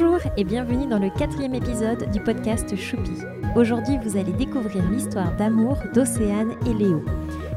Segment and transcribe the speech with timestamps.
[0.00, 3.18] Bonjour et bienvenue dans le quatrième épisode du podcast Choupi.
[3.54, 7.04] Aujourd'hui, vous allez découvrir l'histoire d'amour d'Océane et Léo.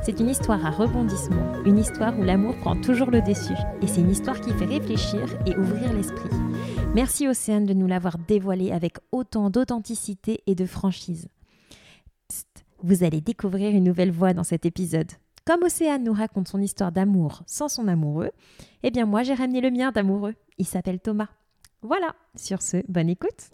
[0.04, 3.56] C'est une histoire à rebondissement, une histoire où l'amour prend toujours le dessus.
[3.82, 6.29] Et c'est une histoire qui fait réfléchir et ouvrir l'esprit.
[6.93, 11.30] Merci Océane de nous l'avoir dévoilée avec autant d'authenticité et de franchise.
[12.28, 15.14] Psst, vous allez découvrir une nouvelle voix dans cet épisode.
[15.46, 18.32] Comme Océane nous raconte son histoire d'amour sans son amoureux,
[18.83, 20.36] eh bien moi j'ai ramené le mien d'amoureux.
[20.57, 21.30] Il s'appelle Thomas.
[21.83, 23.51] Voilà, sur ce, bonne écoute.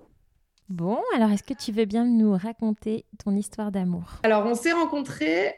[0.70, 4.04] Bon, alors est-ce que tu veux bien nous raconter ton histoire d'amour?
[4.22, 5.56] Alors on s'est rencontrés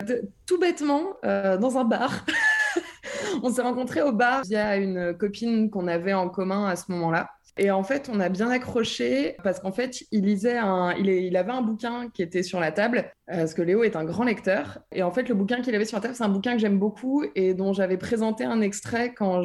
[0.47, 2.25] tout bêtement euh, dans un bar.
[3.43, 7.29] on s'est rencontrés au bar via une copine qu'on avait en commun à ce moment-là.
[7.57, 11.35] Et en fait, on a bien accroché parce qu'en fait, il lisait un, il, il,
[11.35, 14.23] avait un bouquin qui était sur la table euh, parce que Léo est un grand
[14.23, 14.79] lecteur.
[14.93, 16.79] Et en fait, le bouquin qu'il avait sur la table, c'est un bouquin que j'aime
[16.79, 19.43] beaucoup et dont j'avais présenté un extrait quand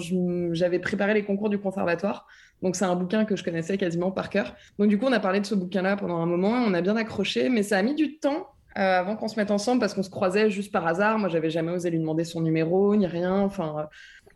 [0.52, 2.28] j'avais préparé les concours du conservatoire.
[2.62, 4.54] Donc c'est un bouquin que je connaissais quasiment par cœur.
[4.78, 6.96] Donc du coup, on a parlé de ce bouquin-là pendant un moment, on a bien
[6.96, 8.48] accroché, mais ça a mis du temps
[8.78, 11.18] euh, avant qu'on se mette ensemble parce qu'on se croisait juste par hasard.
[11.18, 13.40] Moi, j'avais jamais osé lui demander son numéro ni rien.
[13.40, 13.88] Enfin,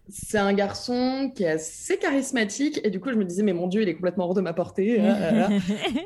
[0.08, 3.66] c'est un garçon qui est assez charismatique et du coup, je me disais mais mon
[3.66, 5.00] Dieu, il est complètement hors de ma portée.
[5.00, 5.48] Hein,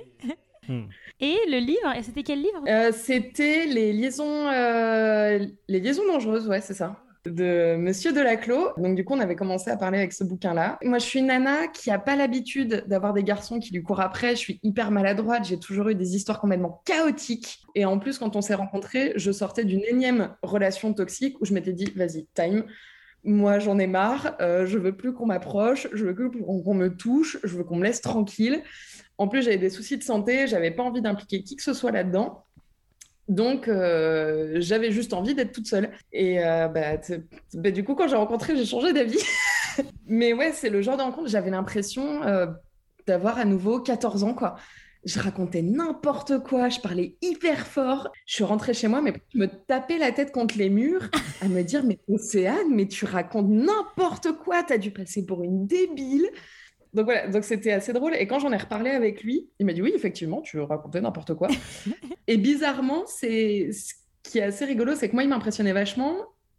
[0.68, 0.84] hmm.
[1.20, 2.64] Et le livre, c'était quel livre?
[2.68, 8.70] Euh, C'était les liaisons, euh, les liaisons dangereuses, ouais, c'est ça de Monsieur Delaclos.
[8.76, 10.78] Donc du coup, on avait commencé à parler avec ce bouquin-là.
[10.82, 14.00] Moi, je suis une nana qui a pas l'habitude d'avoir des garçons qui lui courent
[14.00, 14.30] après.
[14.30, 15.44] Je suis hyper maladroite.
[15.44, 17.60] J'ai toujours eu des histoires complètement chaotiques.
[17.74, 21.54] Et en plus, quand on s'est rencontrés, je sortais d'une énième relation toxique où je
[21.54, 22.64] m'étais dit, vas-y, time.
[23.24, 24.36] Moi, j'en ai marre.
[24.40, 25.88] Euh, je veux plus qu'on m'approche.
[25.92, 27.38] Je veux plus qu'on me touche.
[27.42, 28.62] Je veux qu'on me laisse tranquille.
[29.16, 30.46] En plus, j'avais des soucis de santé.
[30.46, 32.43] J'avais pas envie d'impliquer qui que ce soit là-dedans.
[33.28, 35.90] Donc, euh, j'avais juste envie d'être toute seule.
[36.12, 36.98] Et euh, bah,
[37.54, 39.22] bah, du coup, quand j'ai rencontré, j'ai changé d'avis.
[40.06, 42.46] Mais ouais, c'est le genre de rencontre, j'avais l'impression euh,
[43.06, 44.56] d'avoir à nouveau 14 ans, quoi.
[45.04, 48.10] Je racontais n'importe quoi, je parlais hyper fort.
[48.26, 51.10] Je suis rentrée chez moi, mais je me tapais la tête contre les murs
[51.42, 55.66] à me dire Mais Océane, mais tu racontes n'importe quoi, t'as dû passer pour une
[55.66, 56.26] débile.
[56.94, 58.14] Donc voilà, donc c'était assez drôle.
[58.14, 61.34] Et quand j'en ai reparlé avec lui, il m'a dit oui, effectivement, tu racontais n'importe
[61.34, 61.48] quoi.
[62.28, 66.14] et bizarrement, c'est ce qui est assez rigolo, c'est que moi, il m'impressionnait vachement.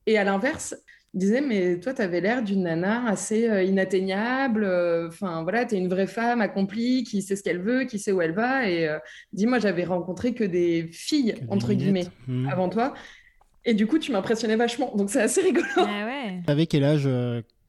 [0.08, 0.76] Et à l'inverse,
[1.14, 4.66] il disait mais toi, tu avais l'air d'une nana assez euh, inatteignable.
[4.66, 7.98] Euh, enfin voilà, tu es une vraie femme accomplie qui sait ce qu'elle veut, qui
[7.98, 8.70] sait où elle va.
[8.70, 9.00] Et euh,
[9.32, 12.50] dis moi, j'avais rencontré que des filles entre guillemets mmh.
[12.50, 12.94] avant toi.
[13.64, 14.94] Et du coup, tu m'impressionnais vachement.
[14.98, 15.66] Donc c'est assez rigolo.
[15.78, 16.42] Ah ouais.
[16.46, 17.10] Avec quel âge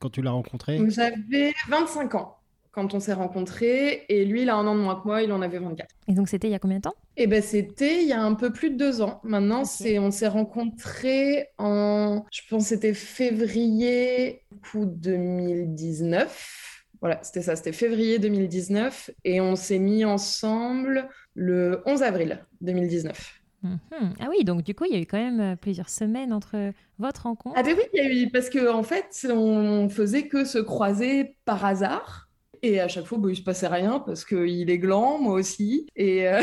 [0.00, 0.78] quand tu l'as rencontré?
[0.91, 2.35] J'avais 25 ans
[2.76, 4.04] quand on s'est rencontrés.
[4.10, 5.88] Et lui, il a un an de moins que moi, il en avait 24.
[6.09, 6.94] Et donc, c'était il y a combien de temps?
[7.16, 9.20] Eh ben, c'était il y a un peu plus de deux ans.
[9.25, 14.42] Maintenant, c'est, on s'est rencontrés en, je pense, c'était février
[14.75, 16.84] 2019.
[17.00, 19.10] Voilà, c'était ça, c'était février 2019.
[19.25, 23.41] Et on s'est mis ensemble le 11 avril 2019.
[23.62, 23.78] Mhm.
[24.20, 26.72] Ah oui, donc du coup, il y a eu quand même euh, plusieurs semaines entre
[26.98, 27.56] votre rencontre.
[27.59, 30.59] Ah ben oui, il y a eu, parce qu'en en fait, on faisait que se
[30.59, 32.25] croiser par hasard.
[32.62, 35.87] Et à chaque fois, bah, il se passait rien parce qu'il est gland, moi aussi.
[35.97, 36.41] Et, euh,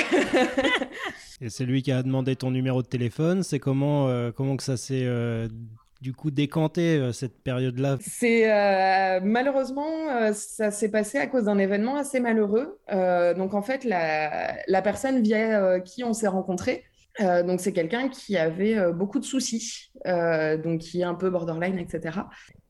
[1.41, 3.43] et c'est lui qui a demandé ton numéro de téléphone.
[3.43, 5.47] C'est comment, euh, comment que ça s'est euh,
[6.01, 7.97] du coup décanté cette période-là?
[8.01, 12.77] C'est malheureusement ça s'est passé à cause d'un événement assez malheureux.
[13.37, 16.83] donc en fait, la, la personne via qui on s'est rencontrés.
[17.19, 22.21] Donc c'est quelqu'un qui avait beaucoup de soucis, donc qui est un peu borderline, etc.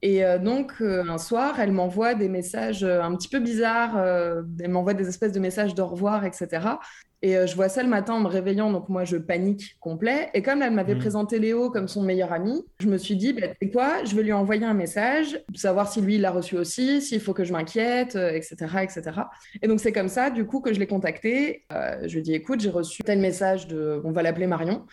[0.03, 3.97] Et euh, donc, euh, un soir, elle m'envoie des messages euh, un petit peu bizarres.
[3.97, 6.77] elle m'envoie des espèces de messages d'au revoir, etc.
[7.23, 10.29] Et je vois ça le matin en me réveillant, donc moi, je panique complet.
[10.33, 10.99] Et comme elle m'avait mmh.
[10.99, 14.23] présenté Léo comme son meilleur ami, je me suis dit, bah, tu quoi, je vais
[14.23, 17.53] lui envoyer un message, savoir si lui, il l'a reçu aussi, s'il faut que je
[17.53, 19.03] m'inquiète, etc., etc.
[19.61, 21.65] Et donc, c'est comme ça, du coup, que je l'ai contacté.
[21.71, 24.85] je lui ai dit, écoute, j'ai reçu tel message de, on va l'appeler Marion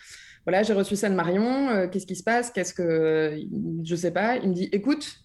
[0.45, 2.51] voilà, j'ai reçu ça de Marion, euh, qu'est-ce qui se passe?
[2.51, 3.39] Qu'est-ce que.
[3.83, 4.37] Je sais pas.
[4.37, 5.17] Il me dit écoute,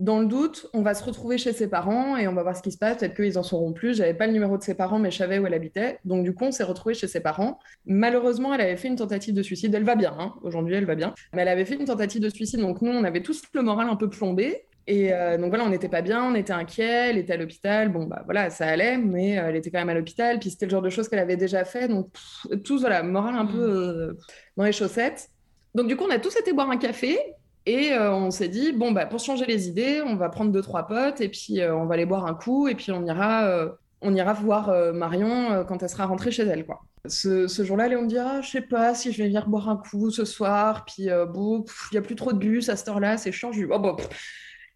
[0.00, 2.62] dans le doute, on va se retrouver chez ses parents et on va voir ce
[2.62, 2.96] qui se passe.
[2.96, 3.98] Peut-être qu'ils en sauront plus.
[3.98, 5.98] J'avais pas le numéro de ses parents, mais je savais où elle habitait.
[6.06, 7.58] Donc, du coup, on s'est retrouvé chez ses parents.
[7.84, 9.74] Malheureusement, elle avait fait une tentative de suicide.
[9.74, 10.34] Elle va bien, hein.
[10.42, 11.14] aujourd'hui, elle va bien.
[11.34, 12.60] Mais elle avait fait une tentative de suicide.
[12.60, 14.64] Donc, nous, on avait tous le moral un peu plombé.
[14.86, 17.90] Et euh, donc voilà, on n'était pas bien, on était inquiet, elle était à l'hôpital,
[17.92, 20.66] bon bah voilà, ça allait, mais euh, elle était quand même à l'hôpital, puis c'était
[20.66, 22.08] le genre de choses qu'elle avait déjà fait, donc
[22.64, 23.70] tous, voilà, moral un peu mm.
[23.70, 24.12] euh,
[24.56, 25.28] dans les chaussettes.
[25.76, 27.18] Donc du coup, on a tous été boire un café,
[27.66, 30.86] et on s'est dit, bon bah pour changer les idées, on va prendre deux, trois
[30.86, 33.68] potes, et puis on va aller boire un coup, et puis on ira,
[34.00, 36.80] on ira voir Marion quand elle sera rentrée chez elle, quoi.
[37.06, 39.76] Ce, jour-là, Léon me dira, ah, je sais pas si je vais venir boire un
[39.76, 43.16] coup ce soir, puis bon, il y a plus trop de bus à cette heure-là,
[43.16, 43.96] c'est chiant, je oh, bon,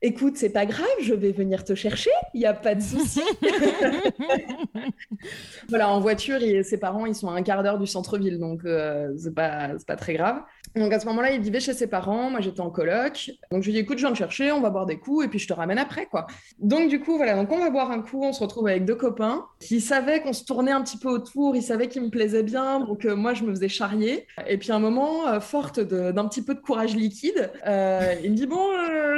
[0.04, 3.22] écoute, c'est pas grave, je vais venir te chercher, il n'y a pas de souci.
[5.68, 9.14] voilà, en voiture, ses parents, ils sont à un quart d'heure du centre-ville, donc euh,
[9.16, 10.42] c'est pas, pas très grave.
[10.76, 13.30] Donc à ce moment-là, il vivait chez ses parents, moi j'étais en coloc.
[13.52, 15.28] Donc je lui dis écoute, je viens te chercher, on va boire des coups et
[15.28, 16.26] puis je te ramène après quoi.
[16.58, 18.96] Donc du coup, voilà, donc on va boire un coup, on se retrouve avec deux
[18.96, 22.42] copains qui savaient qu'on se tournait un petit peu autour, ils savaient qu'ils me plaisaient
[22.42, 24.26] bien, donc euh, moi je me faisais charrier.
[24.48, 28.32] Et puis à un moment, euh, forte d'un petit peu de courage liquide, euh, il
[28.32, 28.66] me dit bon,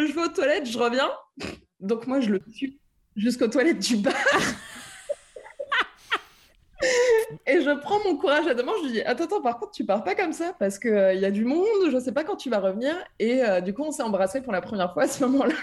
[0.00, 1.10] je vais aux toilettes, je reviens.
[1.80, 2.78] Donc moi je le suis
[3.16, 4.14] jusqu'aux toilettes du bar.
[7.46, 9.72] Et je prends mon courage à deux mains, je lui dis Attends, attends, par contre,
[9.72, 12.24] tu pars pas comme ça parce qu'il il y a du monde, je sais pas
[12.24, 12.94] quand tu vas revenir.
[13.18, 15.54] Et euh, du coup, on s'est embrassé pour la première fois à ce moment-là.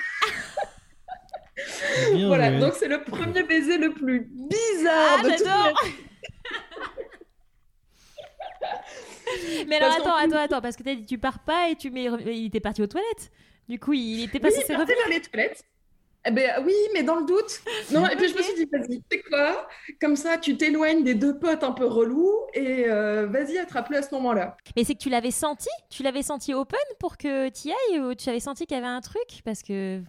[2.27, 5.83] voilà, donc c'est le premier baiser le plus bizarre ah, j'adore
[9.67, 11.91] Mais alors, attends, attends, attends, parce que tu as dit tu pars pas et tu
[11.91, 12.05] mets...
[12.25, 13.31] il était parti aux toilettes.
[13.69, 15.63] Du coup, il était passé oui, il les toilettes.
[16.25, 17.61] Eh ben, oui, mais dans le doute.
[17.91, 19.67] Non, et puis je me suis dit, vas-y, tu sais quoi?
[19.99, 24.01] Comme ça, tu t'éloignes des deux potes un peu relous et euh, vas-y, attrape-le à
[24.01, 24.55] ce moment-là.
[24.77, 25.69] Mais c'est que tu l'avais senti?
[25.89, 28.79] Tu l'avais senti open pour que tu y ailles ou tu avais senti qu'il y
[28.79, 29.41] avait un truc?
[29.43, 30.01] Parce que.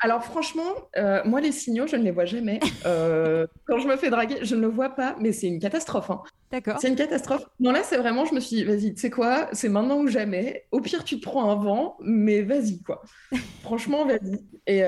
[0.00, 2.60] Alors, franchement, euh, moi, les signaux, je ne les vois jamais.
[2.86, 6.10] Euh, quand je me fais draguer, je ne le vois pas, mais c'est une catastrophe.
[6.10, 6.22] Hein.
[6.50, 6.78] D'accord.
[6.80, 7.44] C'est une catastrophe.
[7.60, 10.08] Non, là, c'est vraiment, je me suis dit, vas-y, tu sais quoi C'est maintenant ou
[10.08, 10.66] jamais.
[10.72, 13.02] Au pire, tu te prends un vent, mais vas-y, quoi.
[13.62, 14.40] franchement, vas-y.
[14.66, 14.78] Et,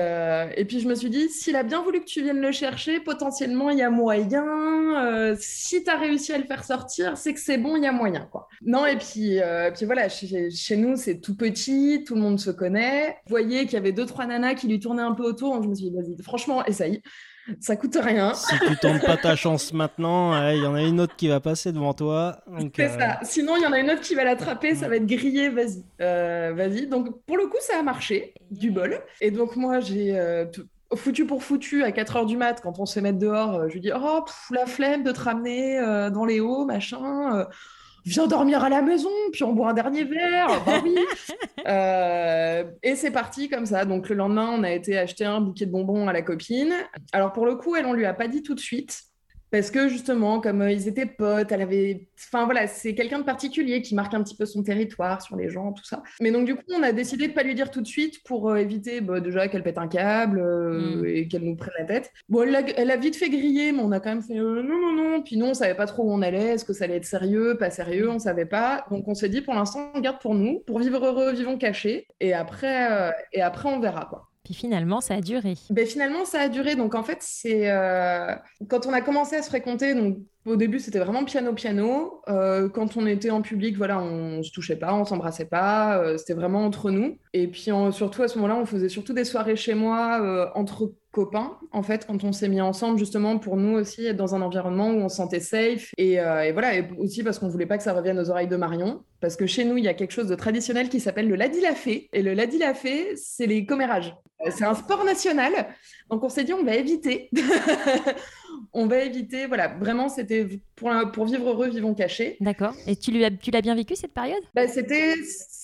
[0.57, 2.53] et et puis je me suis dit, s'il a bien voulu que tu viennes le
[2.53, 4.45] chercher, potentiellement il y a moyen.
[5.05, 7.85] Euh, si tu as réussi à le faire sortir, c'est que c'est bon, il y
[7.85, 8.29] a moyen.
[8.31, 8.47] Quoi.
[8.61, 12.39] Non, et puis, euh, puis voilà, chez, chez nous, c'est tout petit, tout le monde
[12.39, 13.17] se connaît.
[13.25, 15.61] Vous voyez qu'il y avait deux, trois nanas qui lui tournaient un peu autour.
[15.61, 17.01] je me suis dit, vas-y, franchement, essaye.
[17.59, 18.33] Ça coûte rien.
[18.33, 21.39] Si tu tentes pas ta chance maintenant, il y en a une autre qui va
[21.39, 22.43] passer devant toi.
[22.75, 23.11] C'est ça.
[23.11, 25.49] Euh, Sinon, il y en a une autre qui va l'attraper, ça va être grillé,
[25.49, 25.83] vas-y.
[26.01, 26.87] Euh, vas-y.
[26.87, 29.01] Donc, pour le coup, ça a marché, du bol.
[29.19, 30.45] Et donc, moi, j'ai euh,
[30.95, 33.81] foutu pour foutu à 4 heures du mat, quand on se met dehors, je lui
[33.81, 35.79] dis Oh, la flemme de te ramener
[36.11, 37.45] dans les hauts, machin
[38.05, 40.63] viens dormir à la maison, puis on boit un dernier verre.
[40.65, 40.95] Bah oui.
[41.65, 43.85] Euh, et c'est parti comme ça.
[43.85, 46.73] Donc le lendemain, on a été acheter un bouquet de bonbons à la copine.
[47.13, 49.03] Alors pour le coup, elle, on lui a pas dit tout de suite.
[49.53, 52.07] Parce que justement, comme euh, ils étaient potes, elle avait.
[52.17, 55.47] Enfin voilà, c'est quelqu'un de particulier qui marque un petit peu son territoire sur les
[55.47, 56.01] gens, tout ça.
[56.19, 58.49] Mais donc, du coup, on a décidé de pas lui dire tout de suite pour
[58.49, 61.05] euh, éviter bah, déjà qu'elle pète un câble euh, mm.
[61.05, 62.11] et qu'elle nous prenne la tête.
[62.29, 65.21] Bon, elle a, vite fait griller, mais on a quand même fait non, non, non.
[65.21, 66.55] Puis nous, on savait pas trop où on allait.
[66.55, 68.87] Est-ce que ça allait être sérieux, pas sérieux On savait pas.
[68.89, 70.63] Donc, on s'est dit pour l'instant, on garde pour nous.
[70.65, 72.07] Pour vivre heureux, vivons cachés.
[72.19, 74.32] Et après, et après on verra quoi.
[74.43, 75.55] Puis finalement, ça a duré.
[75.69, 76.75] Ben finalement, ça a duré.
[76.75, 78.35] Donc en fait, c'est euh,
[78.67, 79.95] quand on a commencé à se fréquenter.
[79.95, 82.21] Donc au début, c'était vraiment piano piano.
[82.27, 85.97] Euh, quand on était en public, voilà, on se touchait pas, on s'embrassait pas.
[85.97, 87.17] Euh, c'était vraiment entre nous.
[87.31, 91.57] Et puis surtout à ce moment-là, on faisait surtout des soirées chez moi entre copains,
[91.71, 94.89] en fait, quand on s'est mis ensemble, justement, pour nous aussi être dans un environnement
[94.89, 95.91] où on se sentait safe.
[95.97, 98.55] Et, et voilà, et aussi parce qu'on voulait pas que ça revienne aux oreilles de
[98.55, 99.03] Marion.
[99.21, 102.09] Parce que chez nous, il y a quelque chose de traditionnel qui s'appelle le ladi-la-fée.
[102.11, 104.13] Et le ladi-la-fée, c'est les commérages.
[104.49, 105.53] C'est un sport national.
[106.09, 107.29] Donc on s'est dit, on va éviter.
[108.73, 109.45] on va éviter.
[109.47, 112.37] Voilà, vraiment, c'était pour, pour vivre heureux, vivons cachés.
[112.39, 112.73] D'accord.
[112.87, 114.41] Et tu l'as bien vécu cette période?
[114.53, 115.15] Bah, C'était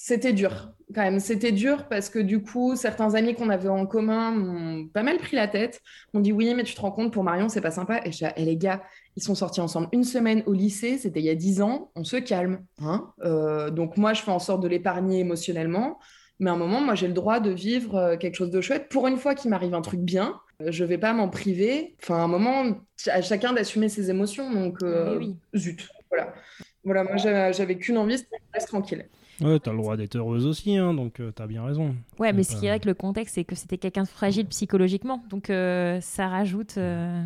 [0.10, 1.20] c'était dur quand même.
[1.20, 5.18] C'était dur parce que du coup, certains amis qu'on avait en commun m'ont pas mal
[5.18, 5.82] pris la tête.
[6.16, 8.02] On dit oui, mais tu te rends compte, pour Marion, c'est pas sympa.
[8.06, 8.82] Et, et les gars,
[9.16, 11.92] ils sont sortis ensemble une semaine au lycée, c'était il y a dix ans.
[11.96, 12.64] On se calme.
[12.82, 16.00] Hein euh, donc moi, je fais en sorte de l'épargner émotionnellement.
[16.40, 18.88] Mais à un moment, moi, j'ai le droit de vivre euh, quelque chose de chouette.
[18.90, 21.96] Pour une fois qu'il m'arrive un truc bien, je vais pas m'en priver.
[22.02, 24.52] Enfin, à un moment, à chacun d'assumer ses émotions.
[24.52, 25.36] Donc, oui.
[25.56, 25.90] zut.
[26.10, 26.34] Voilà.
[26.84, 29.06] Voilà, moi, j'avais qu'une envie, c'était de rester tranquille.
[29.42, 31.96] Ouais, t'as le droit d'être heureuse aussi, hein, donc euh, t'as bien raison.
[32.18, 34.46] Ouais, mais ce qui est vrai que le contexte, c'est que c'était quelqu'un de fragile
[34.48, 37.24] psychologiquement, donc euh, ça rajoute euh,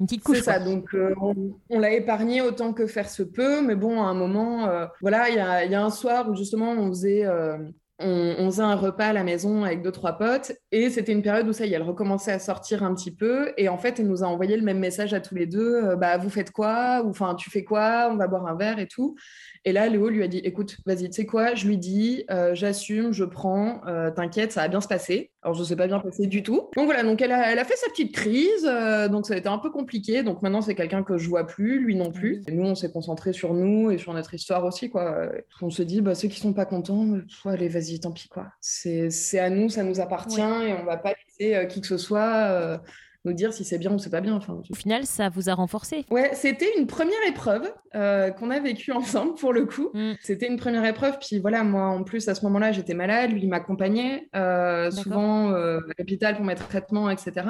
[0.00, 0.38] une petite couche.
[0.38, 4.14] C'est ça, donc on, l'a épargné autant que faire se peut, mais bon, à un
[4.14, 4.70] moment,
[5.02, 7.24] voilà, il y a, un soir où justement on faisait
[7.98, 10.52] on, faisait un repas à la maison avec deux, trois potes.
[10.70, 13.52] Et c'était une période où ça y est, elle recommençait à sortir un petit peu.
[13.56, 15.96] Et en fait, elle nous a envoyé le même message à tous les deux.
[15.96, 17.02] bah, vous faites quoi?
[17.04, 18.08] Ou enfin, tu fais quoi?
[18.12, 19.16] On va boire un verre et tout.
[19.66, 22.54] Et là, Léo lui a dit écoute, vas-y, tu sais quoi Je lui dis euh,
[22.54, 25.32] j'assume, je prends, euh, t'inquiète, ça va bien se passer.
[25.42, 26.70] Alors, je ne sais pas bien passer du tout.
[26.76, 28.64] Donc voilà, donc elle a, elle a fait sa petite crise.
[28.64, 30.22] Euh, donc ça a été un peu compliqué.
[30.22, 32.44] Donc maintenant, c'est quelqu'un que je vois plus, lui non plus.
[32.46, 34.88] Et nous, on s'est concentré sur nous et sur notre histoire aussi.
[34.88, 35.30] quoi.
[35.60, 37.04] On se dit bah, ceux qui sont pas contents,
[37.44, 38.28] allez, vas-y, tant pis.
[38.28, 38.46] quoi.
[38.60, 42.80] C'est à nous, ça nous appartient et on va pas laisser qui que ce soit
[43.26, 44.34] nous dire si c'est bien ou c'est pas bien.
[44.34, 46.06] Enfin, Au final, ça vous a renforcé.
[46.10, 49.90] Ouais, c'était une première épreuve euh, qu'on a vécue ensemble pour le coup.
[49.92, 50.12] Mm.
[50.22, 51.18] C'était une première épreuve.
[51.20, 53.32] Puis voilà, moi en plus à ce moment-là, j'étais malade.
[53.32, 57.46] Lui, il m'accompagnait euh, souvent euh, à l'hôpital pour mes traitements, etc.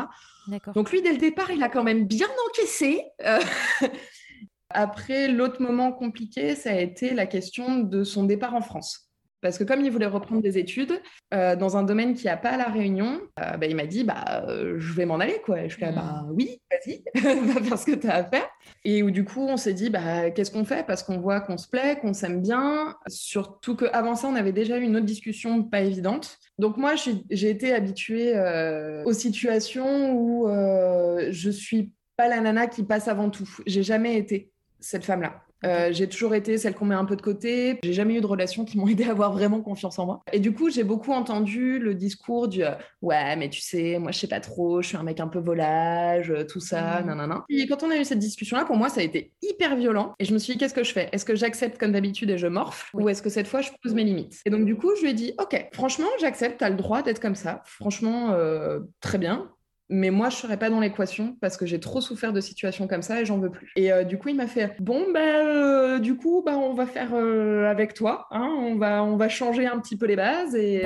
[0.75, 3.03] Donc lui, dès le départ, il a quand même bien encaissé.
[4.71, 9.06] Après, l'autre moment compliqué, ça a été la question de son départ en France.
[9.41, 11.01] Parce que comme il voulait reprendre des études
[11.35, 14.05] euh, dans un domaine qui n'a pas à La Réunion, euh, bah, il m'a dit
[14.05, 15.41] bah, euh, je vais m'en aller.
[15.45, 15.63] Quoi.
[15.63, 15.95] Et je fais Mm.
[15.95, 17.05] bah, oui, vas-y,
[17.53, 18.49] va faire ce que tu as à faire.
[18.85, 20.85] Et où du coup, on s'est dit bah, qu'est-ce qu'on fait?
[20.87, 22.97] Parce qu'on voit qu'on se plaît, qu'on s'aime bien.
[23.09, 26.39] Surtout qu'avant ça, on avait déjà eu une autre discussion pas évidente.
[26.59, 26.95] Donc moi,
[27.31, 33.31] j'ai été habituée euh, aux situations où je suis pas la nana qui passe avant
[33.31, 33.49] tout.
[33.67, 34.51] J'ai jamais été
[34.81, 35.46] cette femme-là.
[35.65, 37.79] Euh, j'ai toujours été celle qu'on met un peu de côté.
[37.83, 40.23] J'ai jamais eu de relations qui m'ont aidé à avoir vraiment confiance en moi.
[40.33, 42.73] Et du coup, j'ai beaucoup entendu le discours du euh,
[43.03, 45.39] ouais, mais tu sais, moi je sais pas trop, je suis un mec un peu
[45.39, 47.07] volage, euh, tout ça, Mhm.
[47.07, 47.45] nanana.
[47.49, 50.15] Et quand on a eu cette discussion-là, pour moi, ça a été hyper violent.
[50.19, 51.09] Et je me suis dit, qu'est-ce que je fais?
[51.13, 53.05] Est-ce que j'accepte comme d'habitude et je morfle Oui.
[53.05, 54.41] Ou est-ce que cette fois, je pose mes limites?
[54.45, 57.21] Et donc, du coup, je lui ai dit, ok, franchement, j'accepte, t'as le droit d'être
[57.21, 57.63] comme ça.
[57.65, 59.51] Franchement, euh, très bien.
[59.89, 63.03] Mais moi, je serais pas dans l'équation parce que j'ai trop souffert de situations comme
[63.03, 63.71] ça et j'en veux plus.
[63.77, 66.87] Et euh, du coup, il m'a fait bon, ben, euh, du coup, bah, on va
[66.87, 68.27] faire euh, avec toi.
[68.31, 70.55] hein, on va, on va changer un petit peu les bases.
[70.55, 70.83] Et,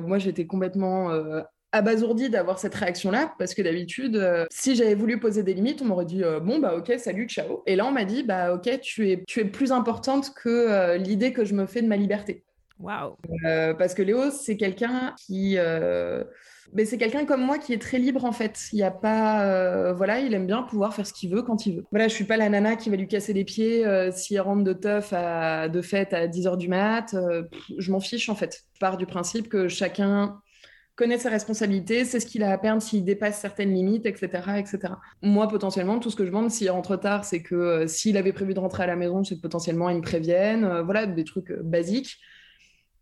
[0.00, 1.10] moi, j'étais complètement
[1.74, 5.86] abasourdie d'avoir cette réaction-là parce que d'habitude, euh, si j'avais voulu poser des limites, on
[5.86, 7.62] m'aurait dit euh, bon, bah, ok, salut, ciao.
[7.66, 10.96] Et là, on m'a dit bah, ok, tu es, tu es plus importante que euh,
[10.96, 12.44] l'idée que je me fais de ma liberté.
[12.78, 13.16] Waouh.
[13.42, 15.56] Parce que Léo, c'est quelqu'un qui.
[16.74, 18.68] Mais c'est quelqu'un comme moi qui est très libre en fait.
[18.72, 19.44] Il y a pas.
[19.46, 21.84] euh, Voilà, il aime bien pouvoir faire ce qu'il veut quand il veut.
[21.90, 24.42] Voilà, je suis pas la nana qui va lui casser les pieds euh, si elle
[24.42, 27.14] rentre de teuf de fête à 10h du mat.
[27.14, 27.42] euh,
[27.78, 28.62] je m'en fiche en fait.
[28.74, 30.40] Je pars du principe que chacun
[30.96, 34.94] connaît ses responsabilités, c'est ce qu'il a à perdre s'il dépasse certaines limites, etc., etc.
[35.22, 38.54] Moi, potentiellement, tout ce que je demande s'il rentre tard, c'est que s'il avait prévu
[38.54, 40.82] de rentrer à la maison, c'est que potentiellement il me prévienne.
[40.84, 42.18] voilà, des trucs basiques.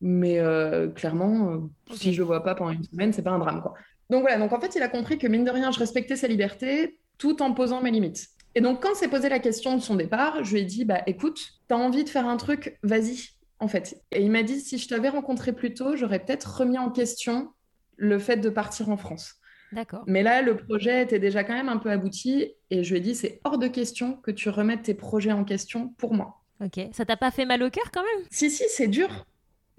[0.05, 1.59] Mais euh, clairement, euh,
[1.95, 3.75] si je le vois pas pendant une semaine, c'est pas un drame, quoi.
[4.11, 6.27] Donc voilà, donc en fait, il a compris que mine de rien, je respectais sa
[6.27, 8.27] liberté tout en posant mes limites.
[8.55, 11.03] Et donc, quand s'est posé la question de son départ, je lui ai dit, bah
[11.07, 13.29] écoute, t'as envie de faire un truc, vas-y,
[13.61, 14.03] en fait.
[14.11, 17.53] Et il m'a dit, si je t'avais rencontré plus tôt, j'aurais peut-être remis en question
[17.97, 19.37] le fait de partir en France.
[19.71, 20.03] D'accord.
[20.07, 23.01] Mais là, le projet était déjà quand même un peu abouti, et je lui ai
[23.01, 26.43] dit, c'est hors de question que tu remettes tes projets en question pour moi.
[26.63, 26.79] Ok.
[26.93, 28.27] Ça t'a pas fait mal au cœur quand même?
[28.31, 29.25] Si, si, c'est dur.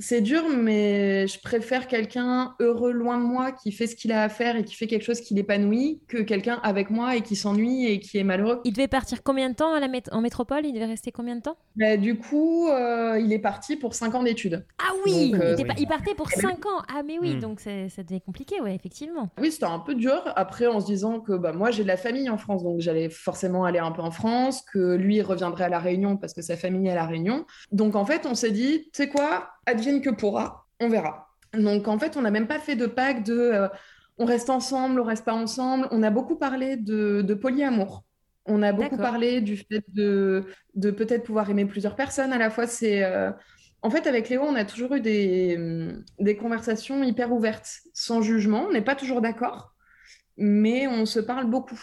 [0.05, 4.23] C'est dur, mais je préfère quelqu'un heureux loin de moi qui fait ce qu'il a
[4.23, 7.37] à faire et qui fait quelque chose qui l'épanouit que quelqu'un avec moi et qui
[7.37, 8.59] s'ennuie et qui est malheureux.
[8.65, 10.65] Il devait partir combien de temps à la mét- en métropole?
[10.65, 11.55] Il devait rester combien de temps?
[11.77, 14.65] Bah, du coup, euh, il est parti pour 5 ans d'études.
[14.77, 16.81] Ah oui, Donc, euh, il, partait pour 5 ans.
[16.93, 17.39] Ah mais oui, Hmm.
[17.39, 19.29] donc ça devait compliqué, ouais, effectivement.
[19.39, 20.21] Oui, c'était un peu dur.
[20.35, 23.09] Après, en se disant que bah, moi, j'ai de la famille en France, donc j'allais
[23.09, 26.41] forcément aller un peu en France, que lui il reviendrait à La Réunion parce que
[26.41, 27.45] sa famille est à La Réunion.
[27.71, 31.29] Donc, en fait, on s'est dit, tu sais quoi, advienne que pourra, on verra.
[31.53, 33.67] Donc, en fait, on n'a même pas fait de pacte de euh,
[34.17, 35.87] on reste ensemble, on reste pas ensemble.
[35.91, 38.03] On a beaucoup parlé de, de polyamour.
[38.45, 42.49] On a beaucoup parlé du fait de, de peut-être pouvoir aimer plusieurs personnes à la
[42.49, 42.67] fois.
[42.67, 43.31] C'est euh,
[43.81, 48.21] En fait, avec Léo, on a toujours eu des, hum, des conversations hyper ouvertes, sans
[48.21, 48.65] jugement.
[48.67, 49.73] On n'est pas toujours d'accord,
[50.37, 51.81] mais on se parle beaucoup.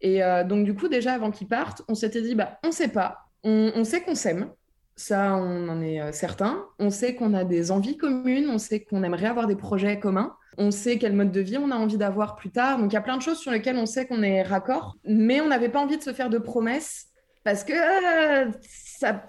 [0.00, 2.88] Et euh, donc, du coup, déjà avant qu'il parte, on s'était dit, bah, on sait
[2.88, 3.30] pas.
[3.44, 4.50] On, on sait qu'on s'aime.
[4.98, 6.66] Ça, on en est euh, certain.
[6.80, 8.48] On sait qu'on a des envies communes.
[8.50, 10.34] On sait qu'on aimerait avoir des projets communs.
[10.58, 12.78] On sait quel mode de vie on a envie d'avoir plus tard.
[12.78, 14.96] Donc, il y a plein de choses sur lesquelles on sait qu'on est raccord.
[15.04, 17.06] Mais on n'avait pas envie de se faire de promesses
[17.44, 19.22] parce que euh, ça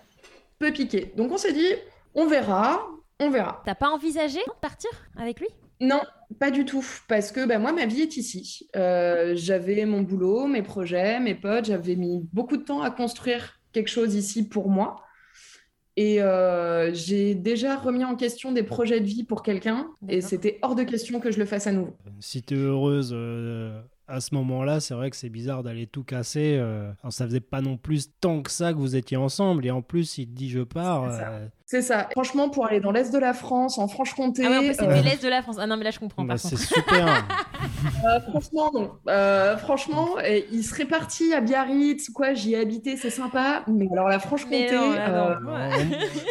[0.57, 1.13] peut piquer.
[1.15, 1.71] Donc, on s'est dit,
[2.15, 2.87] on verra,
[3.19, 3.61] on verra.
[3.63, 5.49] T'as pas envisagé de partir avec lui?
[5.81, 6.01] Non,
[6.39, 8.67] pas du tout, parce que bah, moi, ma vie est ici.
[8.75, 13.59] Euh, j'avais mon boulot, mes projets, mes potes, j'avais mis beaucoup de temps à construire
[13.71, 15.03] quelque chose ici pour moi.
[16.01, 20.57] Et euh, j'ai déjà remis en question des projets de vie pour quelqu'un, et c'était
[20.61, 21.93] hors de question que je le fasse à nouveau.
[22.21, 26.05] Si tu es heureuse euh, à ce moment-là, c'est vrai que c'est bizarre d'aller tout
[26.05, 26.55] casser.
[26.57, 26.89] euh.
[27.03, 29.65] Alors, ça faisait pas non plus tant que ça que vous étiez ensemble.
[29.65, 31.11] Et en plus, il te dit je pars.
[31.71, 32.07] C'est ça.
[32.13, 35.21] Franchement, pour aller dans l'est de la France, en Franche-Comté, Ah ouais, c'était euh, l'est
[35.23, 35.57] de la France.
[35.59, 37.27] Ah non, mais là je comprends bah, c'est super.
[38.05, 38.91] Euh, franchement, non.
[39.09, 40.07] Euh, franchement,
[40.51, 43.63] il serait parti à Biarritz ou quoi, j'y ai habité, c'est sympa.
[43.67, 45.51] Mais alors la Franche-Comté, Mais non, euh, non.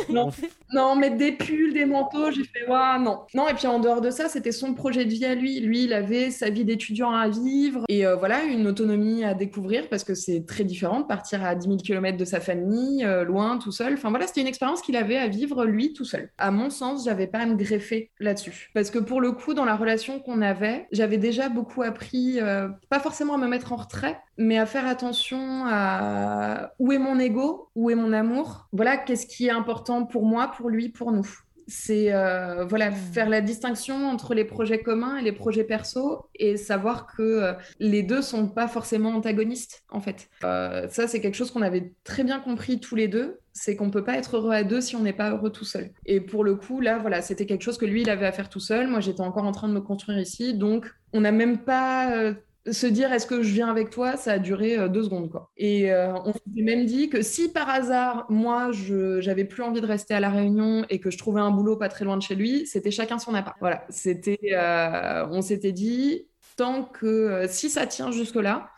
[0.08, 0.28] On- Non.
[0.28, 3.20] on- non, mettre des pulls, des manteaux, j'ai fait, ouais, non.
[3.34, 5.60] Non, et puis en dehors de ça, c'était son projet de vie à lui.
[5.60, 9.88] Lui, il avait sa vie d'étudiant à vivre et euh, voilà, une autonomie à découvrir
[9.88, 13.24] parce que c'est très différent de partir à 10 000 km de sa famille, euh,
[13.24, 13.94] loin, tout seul.
[13.94, 16.30] Enfin voilà, c'était une expérience qu'il avait à vivre lui tout seul.
[16.38, 18.70] À mon sens, j'avais pas à me greffer là-dessus.
[18.74, 22.68] Parce que pour le coup, dans la relation qu'on avait, j'avais déjà beaucoup appris, euh,
[22.88, 27.18] pas forcément à me mettre en retrait, mais à faire attention à où est mon
[27.18, 28.68] ego, où est mon amour.
[28.72, 31.28] Voilà, qu'est-ce qui est important pour moi, pour lui, pour nous
[31.68, 32.94] c'est euh, voilà hmm.
[33.12, 37.52] faire la distinction entre les projets communs et les projets perso et savoir que euh,
[37.78, 40.30] les deux sont pas forcément antagonistes en fait.
[40.44, 43.90] Euh, ça c'est quelque chose qu'on avait très bien compris tous les deux, c'est qu'on
[43.90, 45.90] peut pas être heureux à deux si on n'est pas heureux tout seul.
[46.06, 48.48] Et pour le coup là voilà c'était quelque chose que lui il avait à faire
[48.48, 51.58] tout seul, moi j'étais encore en train de me construire ici, donc on n'a même
[51.58, 52.32] pas
[52.72, 55.30] se dire est-ce que je viens avec toi, ça a duré euh, deux secondes.
[55.30, 55.50] Quoi.
[55.56, 59.86] Et euh, on s'est même dit que si par hasard, moi, j'avais plus envie de
[59.86, 62.34] rester à La Réunion et que je trouvais un boulot pas très loin de chez
[62.34, 63.56] lui, c'était chacun son appart.
[63.60, 68.70] Voilà, c'était, euh, on s'était dit, tant que si ça tient jusque-là,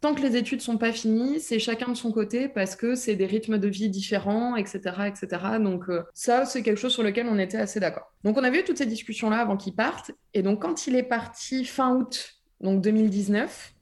[0.00, 3.14] tant que les études sont pas finies, c'est chacun de son côté parce que c'est
[3.14, 5.42] des rythmes de vie différents, etc., etc.
[5.60, 8.12] Donc ça, c'est quelque chose sur lequel on était assez d'accord.
[8.24, 10.10] Donc on avait eu toutes ces discussions-là avant qu'il parte.
[10.34, 13.74] Et donc quand il est parti fin août donc 2019.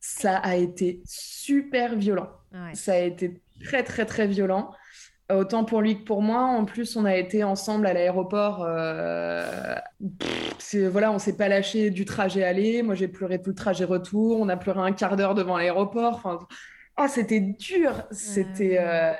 [0.00, 2.28] Ça a été super violent.
[2.74, 4.70] Ça a été très, très, très violent.
[5.30, 6.42] Autant pour lui que pour moi.
[6.42, 8.64] En plus, on a été ensemble à l'aéroport.
[8.66, 9.76] Euh...
[10.90, 12.82] voilà, on s'est pas lâché du trajet aller.
[12.82, 14.40] Moi, j'ai pleuré tout le trajet retour.
[14.40, 16.14] On a pleuré un quart d'heure devant l'aéroport.
[16.16, 16.38] Enfin,
[16.98, 18.04] oh, c'était dur.
[18.10, 18.78] C'était.
[18.80, 19.12] Euh...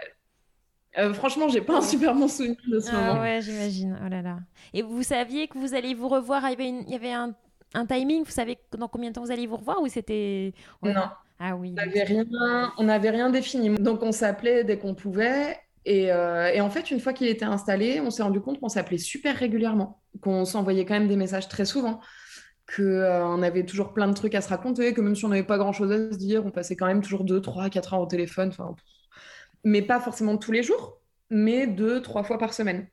[0.97, 3.20] Euh, franchement, j'ai pas un super bon souvenir de ce ah, moment.
[3.20, 4.00] Ouais, j'imagine.
[4.04, 4.38] Oh là là.
[4.73, 6.42] Et vous saviez que vous alliez vous revoir?
[6.47, 7.37] Il y avait, il y avait un
[7.75, 11.09] un timing Vous savez dans combien de temps vous allez vous revoir ou c'était Non.
[11.41, 11.71] Ah oui.
[11.73, 13.71] On n'avait rien, on n'avait rien défini.
[13.77, 15.57] Donc on s'appelait dès qu'on pouvait.
[15.85, 18.69] Et, euh, et, en fait, une fois qu'il était installé, on s'est rendu compte qu'on
[18.69, 22.01] s'appelait super régulièrement, qu'on s'envoyait quand même des messages très souvent,
[22.77, 25.45] qu'on euh, avait toujours plein de trucs à se raconter, que même si on n'avait
[25.45, 28.07] pas grand-chose à se dire, on passait quand même toujours 2, 3, 4 heures au
[28.07, 28.53] téléphone,
[29.65, 32.87] mais pas forcément tous les jours, mais deux, trois fois par semaine.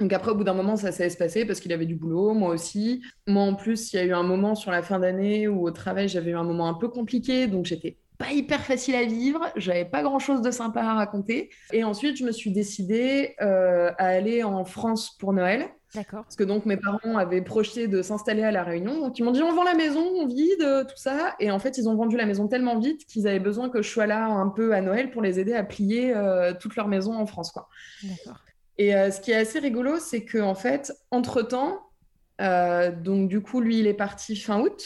[0.00, 2.50] Donc après, au bout d'un moment, ça s'est espacé parce qu'il avait du boulot, moi
[2.50, 3.02] aussi.
[3.26, 5.70] Moi, en plus, il y a eu un moment sur la fin d'année où au
[5.70, 9.46] travail, j'avais eu un moment un peu compliqué, donc j'étais pas hyper facile à vivre,
[9.56, 11.50] j'avais pas grand chose de sympa à raconter.
[11.72, 15.68] Et ensuite, je me suis décidée euh, à aller en France pour Noël.
[15.94, 16.24] D'accord.
[16.24, 19.00] Parce que donc mes parents avaient projeté de s'installer à La Réunion.
[19.00, 21.34] Donc ils m'ont dit on vend la maison, on vide, tout ça.
[21.40, 23.88] Et en fait, ils ont vendu la maison tellement vite qu'ils avaient besoin que je
[23.88, 27.14] sois là un peu à Noël pour les aider à plier euh, toute leur maison
[27.14, 27.50] en France.
[27.50, 27.68] Quoi.
[28.02, 28.40] D'accord.
[28.78, 31.80] Et euh, ce qui est assez rigolo, c'est qu'en fait, entre-temps,
[32.40, 34.84] euh, donc du coup, lui, il est parti fin août.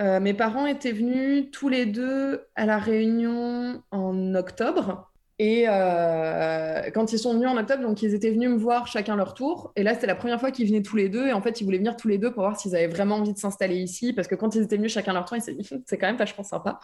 [0.00, 5.11] Euh, mes parents étaient venus tous les deux à la Réunion en octobre.
[5.38, 9.16] Et euh, quand ils sont venus en octobre, donc ils étaient venus me voir chacun
[9.16, 9.72] leur tour.
[9.76, 11.26] Et là, c'était la première fois qu'ils venaient tous les deux.
[11.26, 13.32] Et en fait, ils voulaient venir tous les deux pour voir s'ils avaient vraiment envie
[13.32, 14.12] de s'installer ici.
[14.12, 16.16] Parce que quand ils étaient venus chacun leur tour, ils s'est dit, c'est quand même
[16.16, 16.80] vachement sympa.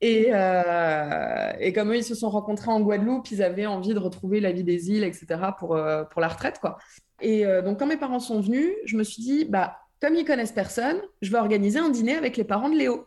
[0.00, 3.98] et, euh, et, comme eux, ils se sont rencontrés en Guadeloupe, ils avaient envie de
[3.98, 5.26] retrouver la vie des îles, etc.
[5.58, 6.78] pour, euh, pour la retraite, quoi.
[7.20, 10.50] Et donc, quand mes parents sont venus, je me suis dit, bah, comme ils connaissent
[10.50, 13.06] personne, je vais organiser un dîner avec les parents de Léo.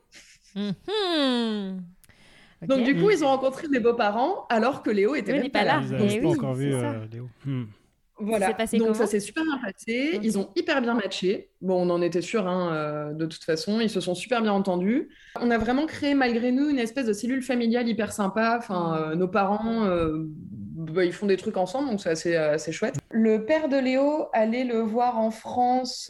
[2.62, 5.82] Donc, du coup, ils ont rencontré mes beaux-parents alors que Léo était même pas là.
[5.84, 7.30] Ils n'avaient eh pas encore vu euh, Léo.
[7.46, 7.66] Hmm.
[8.18, 10.18] Voilà, donc ça s'est super bien passé.
[10.24, 11.50] Ils ont hyper bien matché.
[11.60, 13.82] Bon, on en était sûr, hein, euh, de toute façon.
[13.82, 15.10] Ils se sont super bien entendus.
[15.42, 18.56] On a vraiment créé, malgré nous, une espèce de cellule familiale hyper sympa.
[18.58, 19.86] Enfin, euh, nos parents,
[20.76, 22.96] bah, ils font des trucs ensemble, donc c'est assez, assez, chouette.
[23.12, 26.10] Le père de Léo allait le voir en France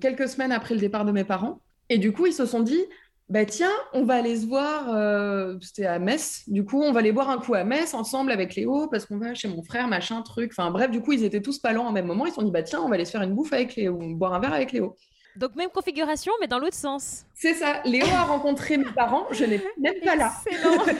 [0.00, 1.60] quelques semaines après le départ de mes parents.
[1.88, 2.82] Et du coup, ils se sont dit,
[3.30, 7.00] bah tiens, on va aller se voir, euh, c'était à Metz, du coup, on va
[7.00, 9.88] aller boire un coup à Metz ensemble avec Léo, parce qu'on va chez mon frère,
[9.88, 10.52] machin, truc.
[10.56, 12.42] Enfin bref, du coup, ils étaient tous pas loin en même moment, ils se sont
[12.42, 14.52] dit, bah tiens, on va aller se faire une bouffe avec Léo, boire un verre
[14.52, 14.96] avec Léo.
[15.36, 17.24] Donc même configuration, mais dans l'autre sens.
[17.34, 20.32] C'est ça, Léo a rencontré mes parents, je n'étais même pas là.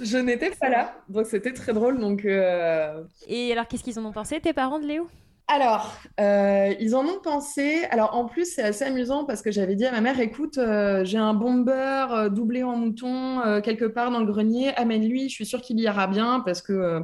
[0.00, 1.98] je n'étais pas là, donc c'était très drôle.
[1.98, 5.08] Donc, euh, Et alors, qu'est-ce qu'ils en ont pensé, tes parents de Léo?
[5.52, 7.82] Alors, euh, ils en ont pensé.
[7.90, 11.04] Alors, en plus, c'est assez amusant parce que j'avais dit à ma mère écoute, euh,
[11.04, 15.46] j'ai un bomber euh, doublé en mouton quelque part dans le grenier, amène-lui, je suis
[15.46, 17.00] sûre qu'il y ira bien parce que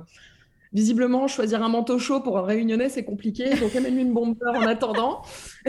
[0.72, 3.50] visiblement, choisir un manteau chaud pour un réunionnais, c'est compliqué.
[3.56, 5.22] Donc, amène-lui une bomber en attendant.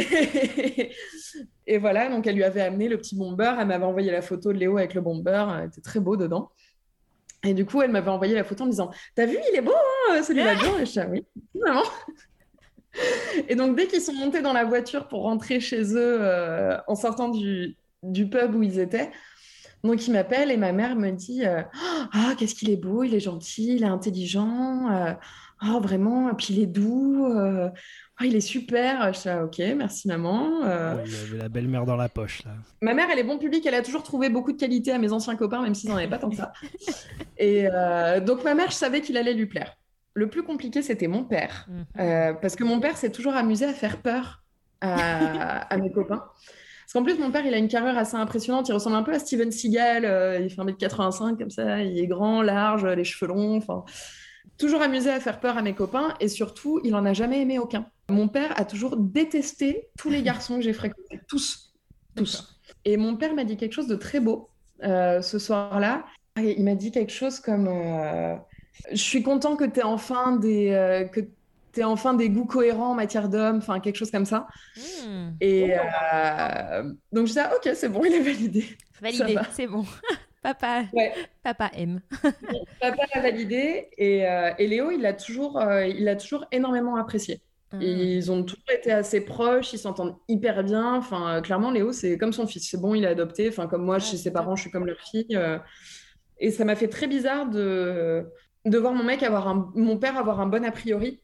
[1.66, 3.56] et voilà, donc elle lui avait amené le petit bomber.
[3.60, 5.46] Elle m'avait envoyé la photo de Léo avec le bomber.
[5.58, 6.52] Elle était très beau dedans.
[7.44, 9.62] Et du coup, elle m'avait envoyé la photo en me disant T'as vu, il est
[9.62, 9.74] beau,
[10.12, 11.84] hein, celui-là Et je dis ah Oui, vraiment.
[13.48, 16.96] Et donc, dès qu'ils sont montés dans la voiture pour rentrer chez eux euh, en
[16.96, 19.12] sortant du, du, pub où ils étaient,
[19.84, 21.62] donc ils m'appellent et ma mère me dit euh,
[22.14, 24.90] Ah, qu'est-ce qu'il est beau, il est gentil, il est intelligent.
[24.92, 25.14] Euh,
[25.64, 29.14] oh vraiment, et puis il est doux, oh, il est super.
[29.14, 30.62] Je suis ok, merci maman.
[30.62, 32.52] Il avait la belle-mère dans la poche là.
[32.82, 35.12] Ma mère, elle est bon public, elle a toujours trouvé beaucoup de qualités à mes
[35.12, 36.52] anciens copains, même s'ils n'en avaient pas tant que ça.
[37.38, 37.68] et
[38.26, 39.78] donc ma mère, je savais qu'il allait lui plaire.
[40.18, 42.38] Le plus compliqué, c'était mon père, mhm.
[42.42, 44.44] parce que mon père s'est toujours amusé à faire peur
[44.82, 46.24] à, à mes copains.
[46.88, 48.70] Parce qu'en plus, mon père, il a une carrière assez impressionnante.
[48.70, 50.06] Il ressemble un peu à Steven Seagal.
[50.06, 51.84] Euh, il fait 1m85 comme ça.
[51.84, 53.58] Il est grand, large, les cheveux longs.
[53.58, 53.84] Enfin,
[54.58, 56.14] toujours amusé à faire peur à mes copains.
[56.22, 57.88] Et surtout, il en a jamais aimé aucun.
[58.10, 61.20] Mon père a toujours détesté tous les garçons que j'ai fréquentés.
[61.28, 61.74] Tous.
[62.16, 62.58] Tous.
[62.86, 64.50] Et mon père m'a dit quelque chose de très beau
[64.84, 66.06] euh, ce soir-là.
[66.38, 68.38] Il m'a dit quelque chose comme euh,
[68.92, 71.22] Je suis content que tu aies enfin des, que
[71.84, 74.48] enfin des goûts cohérents en matière d'homme, enfin quelque chose comme ça.
[74.78, 75.30] Hmm.
[75.42, 78.66] Et euh, donc je disais, ah, ok, c'est bon, il est validé.
[79.02, 79.86] Validé, c'est bon.
[80.44, 80.84] Papa,
[81.44, 82.00] papa aime.
[82.80, 86.96] papa a validé et, euh, et, Léo, il a toujours, euh, il a toujours énormément
[86.96, 87.42] apprécié.
[87.74, 87.82] Hmm.
[87.82, 90.96] Ils ont toujours été assez proches, ils s'entendent hyper bien.
[90.96, 92.70] Enfin, clairement, Léo, c'est comme son fils.
[92.70, 93.50] C'est bon, il est adopté.
[93.50, 95.38] Enfin, comme moi, chez ses parents, je suis comme leur fille.
[96.40, 98.26] et ça m'a fait très bizarre de,
[98.70, 101.20] de voir mon mec avoir un, mon père avoir un bon a priori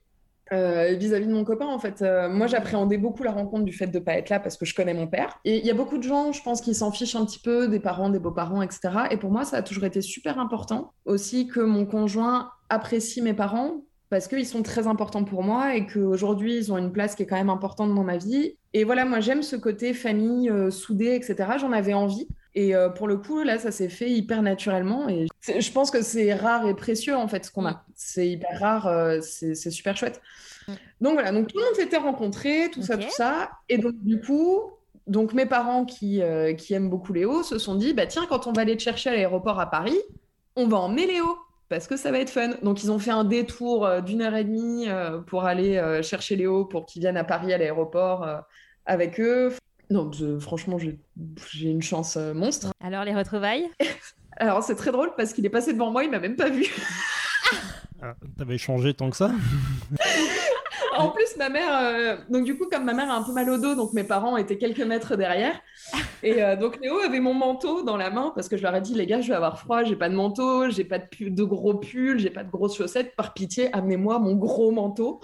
[0.51, 2.01] euh, vis-à-vis de mon copain, en fait.
[2.01, 4.65] Euh, moi, j'appréhendais beaucoup la rencontre du fait de ne pas être là parce que
[4.65, 5.39] je connais mon père.
[5.45, 7.67] Et il y a beaucoup de gens, je pense, qui s'en fichent un petit peu
[7.67, 8.89] des parents, des beaux-parents, etc.
[9.09, 13.33] Et pour moi, ça a toujours été super important aussi que mon conjoint apprécie mes
[13.33, 17.23] parents parce qu'ils sont très importants pour moi et qu'aujourd'hui, ils ont une place qui
[17.23, 18.57] est quand même importante dans ma vie.
[18.73, 21.53] Et voilà, moi, j'aime ce côté famille euh, soudée, etc.
[21.59, 22.27] J'en avais envie.
[22.55, 25.09] Et euh, pour le coup, là, ça s'est fait hyper naturellement.
[25.09, 27.71] Et je pense que c'est rare et précieux, en fait, ce qu'on a.
[27.71, 27.81] Mm.
[27.95, 30.21] C'est hyper rare, euh, c'est super chouette.
[30.67, 30.73] Mm.
[31.01, 33.49] Donc voilà, donc tout le monde s'était rencontré, tout ça, tout ça.
[33.69, 34.61] Et donc, du coup,
[35.07, 38.45] donc mes parents qui, euh, qui aiment beaucoup Léo se sont dit, bah tiens, quand
[38.45, 39.99] on va aller te chercher à l'aéroport à Paris,
[40.55, 41.25] on va emmener Léo
[41.69, 42.51] parce que ça va être fun.
[42.61, 44.85] Donc ils ont fait un détour d'une heure et demie
[45.25, 48.27] pour aller chercher Léo pour qu'il vienne à Paris à l'aéroport
[48.85, 49.51] avec eux.
[49.89, 52.71] Non, franchement, j'ai une chance euh, monstre.
[52.83, 53.69] Alors, les retrouvailles
[54.37, 56.65] Alors, c'est très drôle parce qu'il est passé devant moi, il m'a même pas vu.
[58.01, 59.31] ah, T'avais changé tant que ça
[60.95, 63.49] En plus, ma mère, euh, donc du coup, comme ma mère a un peu mal
[63.49, 65.59] au dos, donc mes parents étaient quelques mètres derrière.
[66.21, 68.81] Et euh, donc Léo avait mon manteau dans la main parce que je leur ai
[68.81, 71.43] dit, les gars, je vais avoir froid, j'ai pas de manteau, j'ai pas de, de
[71.43, 73.15] gros pull, j'ai pas de grosses chaussettes.
[73.15, 75.19] Par pitié, amenez-moi mon gros manteau.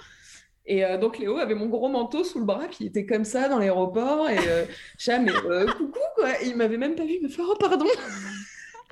[0.70, 3.26] Et euh, donc Léo avait mon gros manteau sous le bras, puis il était comme
[3.26, 4.30] ça dans l'aéroport.
[4.30, 4.66] Et euh,
[5.00, 6.30] je mais euh, coucou, quoi.
[6.46, 7.88] il m'avait même pas vu, il me fait, oh, pardon.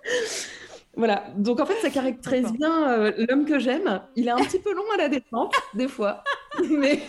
[0.96, 1.26] voilà.
[1.38, 4.02] Donc en fait, ça caractérise bien l'homme que j'aime.
[4.16, 6.24] Il est un petit peu long à la détente, des fois.
[6.68, 7.00] mais.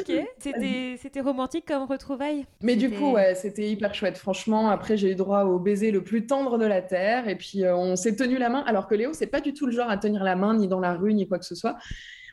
[0.00, 0.12] ok.
[0.40, 2.46] C'était romantique comme retrouvaille?
[2.62, 4.18] Mais du coup, ouais, c'était hyper chouette.
[4.18, 7.28] Franchement, après, j'ai eu droit au baiser le plus tendre de la terre.
[7.28, 8.64] Et puis, on s'est tenu la main.
[8.66, 10.80] Alors que Léo, c'est pas du tout le genre à tenir la main, ni dans
[10.80, 11.76] la rue, ni quoi que ce soit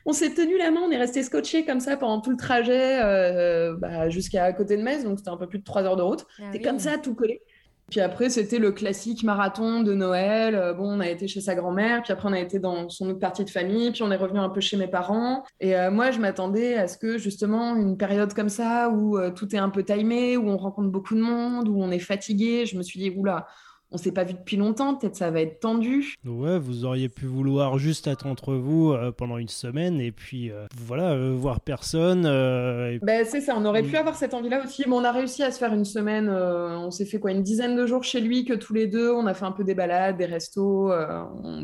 [0.06, 3.00] on s'est tenu la main, on est resté scotché comme ça pendant tout le trajet
[3.02, 6.02] euh, bah, jusqu'à côté de Metz, donc c'était un peu plus de trois heures de
[6.02, 6.26] route.
[6.38, 7.42] Ah c'était comme ça, tout collé.
[7.90, 10.54] Puis après, c'était le classique marathon de Noël.
[10.54, 13.10] Euh, bon, on a été chez sa grand-mère, puis après, on a été dans son
[13.10, 15.44] autre partie de famille, puis on est revenu un peu chez mes parents.
[15.60, 19.54] Et euh, moi, je m'attendais à ce que, justement, une période comme ça, où tout
[19.54, 22.76] est un peu timé, où on rencontre beaucoup de monde, où on est fatigué, je
[22.78, 23.46] me suis dit, oula,
[23.94, 26.16] on s'est pas vu depuis longtemps, peut-être ça va être tendu.
[26.26, 30.50] Ouais, vous auriez pu vouloir juste être entre vous euh, pendant une semaine et puis
[30.50, 32.24] euh, voilà, euh, voir personne.
[33.02, 34.00] Ben, c'est ça, on aurait pu mm.
[34.00, 37.06] avoir cette envie-là aussi, mais on a réussi à se faire une semaine, on s'est
[37.06, 39.44] fait quoi, une dizaine de jours chez lui, que tous les deux, on a fait
[39.44, 40.92] un peu des balades, des restos,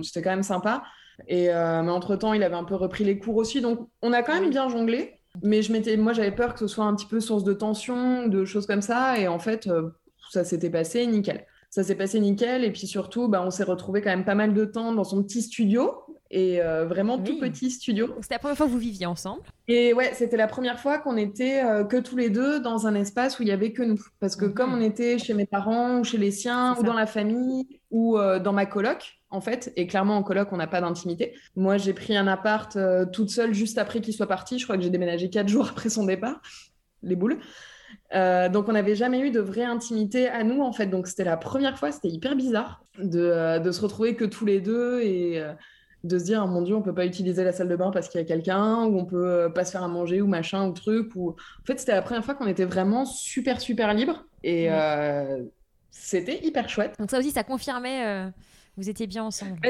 [0.02, 0.84] c'était quand même sympa.
[1.26, 4.40] Et mais entre-temps, il avait un peu repris les cours aussi, donc on a quand
[4.40, 5.14] même bien jonglé.
[5.42, 8.26] Mais je m'étais, moi, j'avais peur que ce soit un petit peu source de tension,
[8.26, 9.68] de choses comme ça, et en fait,
[10.30, 12.64] ça s'était passé nickel ça s'est passé nickel.
[12.64, 15.22] Et puis surtout, bah, on s'est retrouvé quand même pas mal de temps dans son
[15.22, 15.92] petit studio.
[16.32, 18.14] Et euh, vraiment tout petit studio.
[18.20, 19.42] C'était la première fois que vous viviez ensemble?
[19.66, 22.94] Et ouais, c'était la première fois qu'on était euh, que tous les deux dans un
[22.94, 24.00] espace où il y avait que nous.
[24.20, 27.06] Parce que comme on était chez mes parents ou chez les siens ou dans la
[27.06, 30.80] famille ou euh, dans ma coloc, en fait, et clairement en coloc, on n'a pas
[30.80, 31.34] d'intimité.
[31.56, 32.78] Moi, j'ai pris un appart
[33.12, 34.60] toute seule juste après qu'il soit parti.
[34.60, 36.40] Je crois que j'ai déménagé quatre jours après son départ.
[37.02, 37.40] Les boules.
[38.14, 40.86] Euh, donc on n'avait jamais eu de vraie intimité à nous en fait.
[40.86, 44.60] Donc c'était la première fois, c'était hyper bizarre de, euh, se retrouver que tous les
[44.60, 45.52] deux et euh,
[46.02, 48.08] de se dire oh mon dieu on peut pas utiliser la salle de bain parce
[48.08, 50.72] qu'il y a quelqu'un ou on peut pas se faire à manger ou machin ou
[50.72, 54.70] truc ou en fait c'était la première fois qu'on était vraiment super super libre et
[55.90, 56.94] c'était hyper chouette.
[56.98, 58.30] Donc ça aussi ça confirmait
[58.76, 59.60] vous étiez bien ensemble.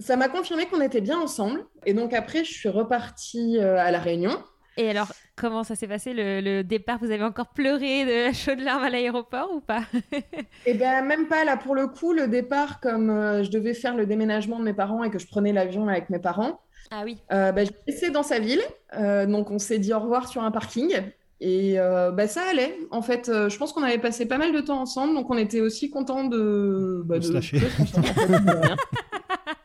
[0.00, 3.98] Ça m'a confirmé qu'on était bien ensemble et donc après je suis repartie à la
[3.98, 4.38] Réunion.
[4.78, 6.98] Et alors, comment ça s'est passé le, départ?
[7.00, 9.82] Vous avez encore pleuré de chaudes larmes à l'aéroport ou pas?
[10.66, 11.44] Eh bien, même pas.
[11.44, 14.74] Là, pour le coup, le départ, comme euh, je devais faire le déménagement de mes
[14.74, 16.60] parents et que je prenais l'avion avec mes parents,
[16.92, 17.18] Ah oui.
[17.32, 18.62] Euh, bah, je l'ai laissé dans sa ville.
[18.94, 20.92] Euh, donc, on s'est dit au revoir sur un parking.
[21.40, 22.76] Et euh, bah, ça allait.
[22.90, 25.14] En fait, euh, je pense qu'on avait passé pas mal de temps ensemble.
[25.14, 27.02] Donc, on était aussi contents de.
[27.04, 27.58] bah, De se lâcher.
[27.58, 27.66] de
[27.98, 28.76] en fait,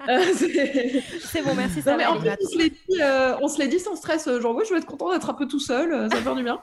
[0.36, 2.40] c'est- bon, merci, ça non, mais va en plus, Matt.
[2.44, 4.28] on se l'est dit, euh, on se l'est dit sans stress.
[4.28, 5.92] euh, Genre, oui, je vais être content d'être un peu tout seul.
[5.94, 6.60] euh, ça va faire du bien.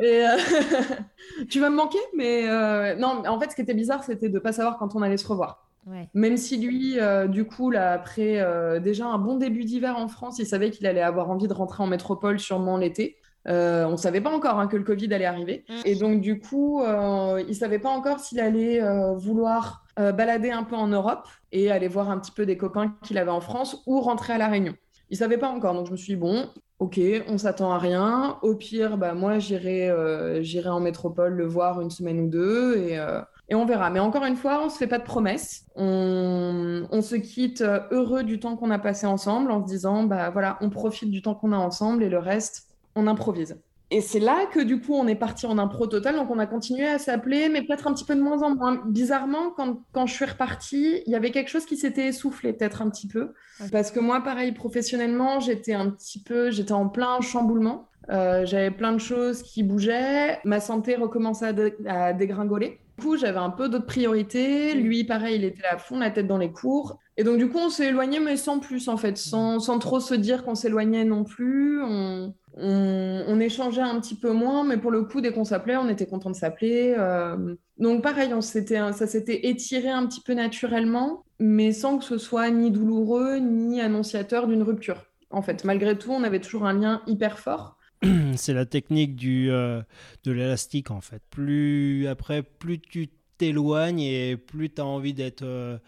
[0.00, 0.36] Et euh,
[1.50, 4.34] tu vas me manquer, mais euh, non, en fait, ce qui était bizarre, c'était de
[4.34, 5.66] ne pas savoir quand on allait se revoir.
[5.86, 6.08] Ouais.
[6.14, 10.06] Même si lui, euh, du coup, là, après euh, déjà un bon début d'hiver en
[10.08, 13.16] France, il savait qu'il allait avoir envie de rentrer en métropole sûrement l'été.
[13.48, 15.64] Euh, on ne savait pas encore hein, que le Covid allait arriver.
[15.68, 15.74] Mm.
[15.86, 18.82] Et donc, du coup, il ne savait pas encore s'il allait
[19.16, 22.94] vouloir euh, balader un peu en Europe et aller voir un petit peu des copains
[23.02, 24.74] qu'il avait en France ou rentrer à La Réunion.
[25.10, 25.74] Il savait pas encore.
[25.74, 28.38] Donc, je me suis dit, bon, ok, on s'attend à rien.
[28.42, 32.98] Au pire, bah, moi, j'irai euh, en métropole le voir une semaine ou deux et,
[32.98, 33.90] euh, et on verra.
[33.90, 35.64] Mais encore une fois, on ne se fait pas de promesses.
[35.74, 40.30] On, on se quitte heureux du temps qu'on a passé ensemble en se disant, bah
[40.30, 43.58] voilà, on profite du temps qu'on a ensemble et le reste, on improvise.
[43.90, 46.46] Et c'est là que du coup on est parti en impro total, donc on a
[46.46, 48.82] continué à s'appeler, mais peut-être un petit peu de moins en moins.
[48.86, 52.82] Bizarrement, quand, quand je suis repartie, il y avait quelque chose qui s'était essoufflé peut-être
[52.82, 53.32] un petit peu.
[53.72, 57.88] Parce que moi, pareil, professionnellement, j'étais un petit peu, j'étais en plein chamboulement.
[58.10, 62.80] Euh, j'avais plein de choses qui bougeaient, ma santé recommençait à, dé- à dégringoler.
[62.98, 64.74] Du coup, j'avais un peu d'autres priorités.
[64.74, 66.98] Lui, pareil, il était à fond, la tête dans les cours.
[67.16, 70.00] Et donc, du coup, on s'est éloigné, mais sans plus, en fait, sans, sans trop
[70.00, 71.82] se dire qu'on s'éloignait non plus.
[71.82, 75.88] On, on, échangeait un petit peu moins, mais pour le coup, dès qu'on s'appelait, on
[75.88, 76.94] était content de s'appeler.
[76.98, 82.50] Euh, donc, pareil, ça s'était étiré un petit peu naturellement, mais sans que ce soit
[82.50, 85.04] ni douloureux, ni annonciateur d'une rupture.
[85.30, 87.76] En fait, malgré tout, on avait toujours un lien hyper fort.
[88.36, 89.82] C'est la technique du, euh,
[90.24, 91.22] de l'élastique en fait.
[91.30, 95.78] Plus après, plus tu t'éloignes et plus tu as envie d'être euh,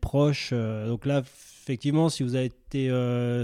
[0.00, 0.52] proche.
[0.52, 2.90] donc là, effectivement, si vous avez été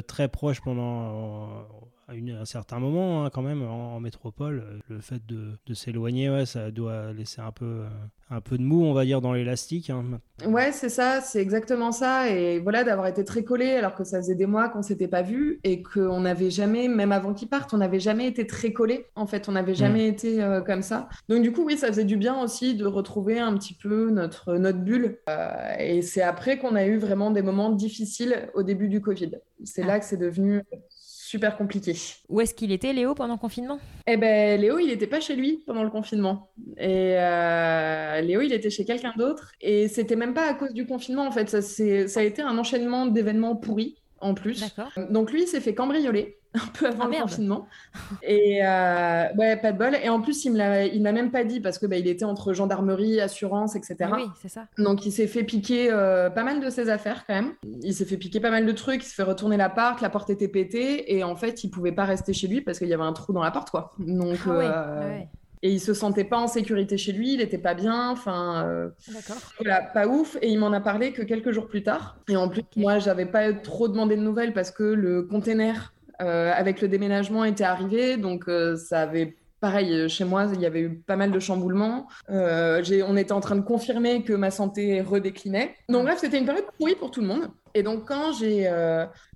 [0.06, 1.66] très proche pendant
[2.12, 5.74] une- un certain moment, hein, quand même, en, en métropole, euh, le fait de, de
[5.74, 7.88] s'éloigner, ouais, ça doit laisser un peu, euh,
[8.30, 9.90] un peu de mou, on va dire, dans l'élastique.
[9.90, 10.04] hein.
[10.46, 12.28] Ouais, c'est ça, c'est exactement ça.
[12.30, 15.22] Et voilà, d'avoir été très collé alors que ça faisait des mois qu'on s'était pas
[15.22, 19.06] vu et qu'on n'avait jamais, même avant qu'ils partent, on n'avait jamais été très collé.
[19.14, 21.08] En fait, on n'avait jamais été euh, comme ça.
[21.28, 24.54] Donc du coup, oui, ça faisait du bien aussi de retrouver un petit peu notre,
[24.56, 25.18] notre bulle.
[25.28, 29.32] Euh, et c'est après qu'on a eu vraiment des moments difficiles au début du Covid.
[29.64, 29.86] C'est Ah.
[29.86, 30.62] là que c'est devenu
[31.34, 31.94] super compliqué.
[32.28, 33.78] Où est-ce qu'il était, Léo, pendant le confinement?
[34.06, 36.50] Eh ben, Léo, il n'était pas chez lui pendant le confinement.
[36.78, 39.50] Et euh, Léo, il était chez quelqu'un d'autre.
[39.60, 41.48] Et c'était même pas à cause du confinement, en fait.
[41.48, 44.64] Ça, c'est- ça a été un enchaînement d'événements pourris, en plus.
[45.10, 47.22] Donc lui, il s'est fait cambrioler un peu avant Ah, le merde.
[47.28, 47.66] confinement.
[48.22, 49.96] Et euh, ouais, pas de bol.
[50.02, 52.06] Et en plus, il me l'a, il m'a même pas dit parce que bah, il
[52.06, 53.96] était entre gendarmerie, assurance, etc.
[54.12, 54.66] Oui, c'est ça.
[54.78, 57.52] Donc il s'est fait piquer euh, pas mal de ses affaires quand même.
[57.82, 60.30] Il s'est fait piquer pas mal de trucs, il s'est fait retourner l'appart, la porte
[60.30, 63.02] était pétée et en fait il pouvait pas rester chez lui parce qu'il y avait
[63.02, 63.92] un trou dans la porte quoi.
[63.98, 65.28] Donc Ah euh, ouais.
[65.64, 68.90] Et il se sentait pas en sécurité chez lui, il était pas bien, enfin euh,
[69.58, 70.36] voilà, pas ouf.
[70.42, 72.18] Et il m'en a parlé que quelques jours plus tard.
[72.28, 72.76] Et en plus Ok.
[72.76, 77.44] moi j'avais pas trop demandé de nouvelles parce que le container euh, avec le déménagement
[77.44, 81.16] était arrivé, donc euh, ça avait Pareil, euh, chez moi, il y avait eu pas
[81.16, 82.06] mal de chamboulements.
[82.28, 85.74] On était en train de confirmer que ma santé redéclinait.
[85.88, 87.48] Donc bref, c'était une période pourrie pour tout le monde.
[87.72, 88.70] Et donc quand j'ai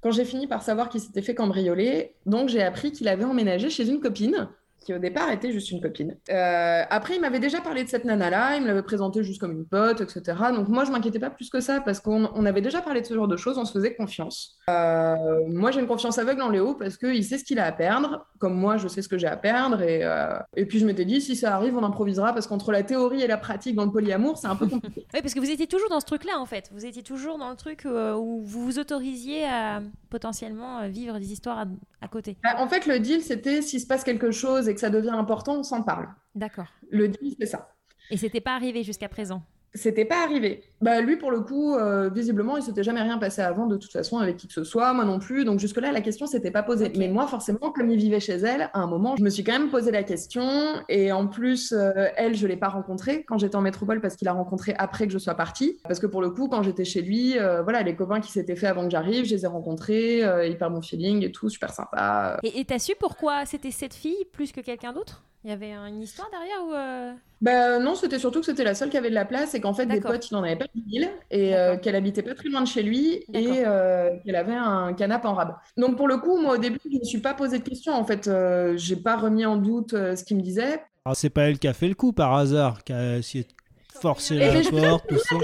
[0.02, 3.70] quand j'ai fini par savoir qu'il s'était fait cambrioler, donc j'ai appris qu'il avait emménagé
[3.70, 4.48] chez une copine
[4.80, 6.16] qui au départ était juste une copine.
[6.30, 9.52] Euh, après, il m'avait déjà parlé de cette nana-là, il me l'avait présentée juste comme
[9.52, 10.22] une pote, etc.
[10.54, 13.06] Donc moi, je m'inquiétais pas plus que ça parce qu'on on avait déjà parlé de
[13.06, 14.56] ce genre de choses, on se faisait confiance.
[14.70, 15.16] Euh,
[15.48, 18.26] moi, j'ai une confiance aveugle en Léo parce qu'il sait ce qu'il a à perdre,
[18.38, 19.82] comme moi, je sais ce que j'ai à perdre.
[19.82, 22.82] Et, euh, et puis je m'étais dit, si ça arrive, on improvisera parce qu'entre la
[22.82, 25.06] théorie et la pratique dans le polyamour, c'est un peu compliqué.
[25.14, 26.70] Oui, parce que vous étiez toujours dans ce truc-là, en fait.
[26.72, 31.32] Vous étiez toujours dans le truc où vous vous autorisiez à potentiellement euh, vivre des
[31.32, 31.66] histoires à,
[32.00, 32.36] à côté.
[32.42, 35.10] Bah, en fait, le deal, c'était s'il se passe quelque chose et que ça devient
[35.10, 36.08] important, on s'en parle.
[36.34, 36.68] D'accord.
[36.90, 37.74] Le deal, c'est ça.
[38.10, 39.42] Et c'était pas arrivé jusqu'à présent.
[39.74, 40.62] C'était pas arrivé.
[40.80, 43.92] Bah lui pour le coup, euh, visiblement, il s'était jamais rien passé avant de toute
[43.92, 45.44] façon avec qui que ce soit, moi non plus.
[45.44, 46.92] Donc jusque là, la question s'était pas posée.
[46.96, 49.52] Mais moi, forcément, comme il vivait chez elle, à un moment, je me suis quand
[49.52, 50.48] même posé la question.
[50.88, 54.28] Et en plus, euh, elle, je l'ai pas rencontrée quand j'étais en métropole parce qu'il
[54.28, 55.78] a rencontré après que je sois partie.
[55.84, 58.56] Parce que pour le coup, quand j'étais chez lui, euh, voilà, les copains qui s'étaient
[58.56, 62.38] fait avant que j'arrive, je les ai rencontrés, hyper bon feeling et tout, super sympa.
[62.42, 63.44] Et t'as su pourquoi?
[63.44, 65.24] C'était cette fille plus que quelqu'un d'autre?
[65.48, 68.64] Il y avait un- une histoire derrière ou euh, Bah non, c'était surtout que c'était
[68.64, 70.56] la seule qui avait de la place et qu'en fait des potes, il en avait
[70.56, 74.10] pas 10 000 et euh, qu'elle habitait pas très loin de chez lui et euh,
[74.26, 75.54] qu'elle avait un canapé en rab.
[75.78, 77.94] Donc pour le coup, moi au début, je ne me suis pas posé de questions.
[77.94, 80.82] En fait, euh, j'ai pas remis en doute euh, ce qu'il me disait.
[81.06, 83.98] Alors, c'est pas elle qui a fait le coup par hasard, qui a essayé de
[84.00, 85.36] forcer la porte, tout ça.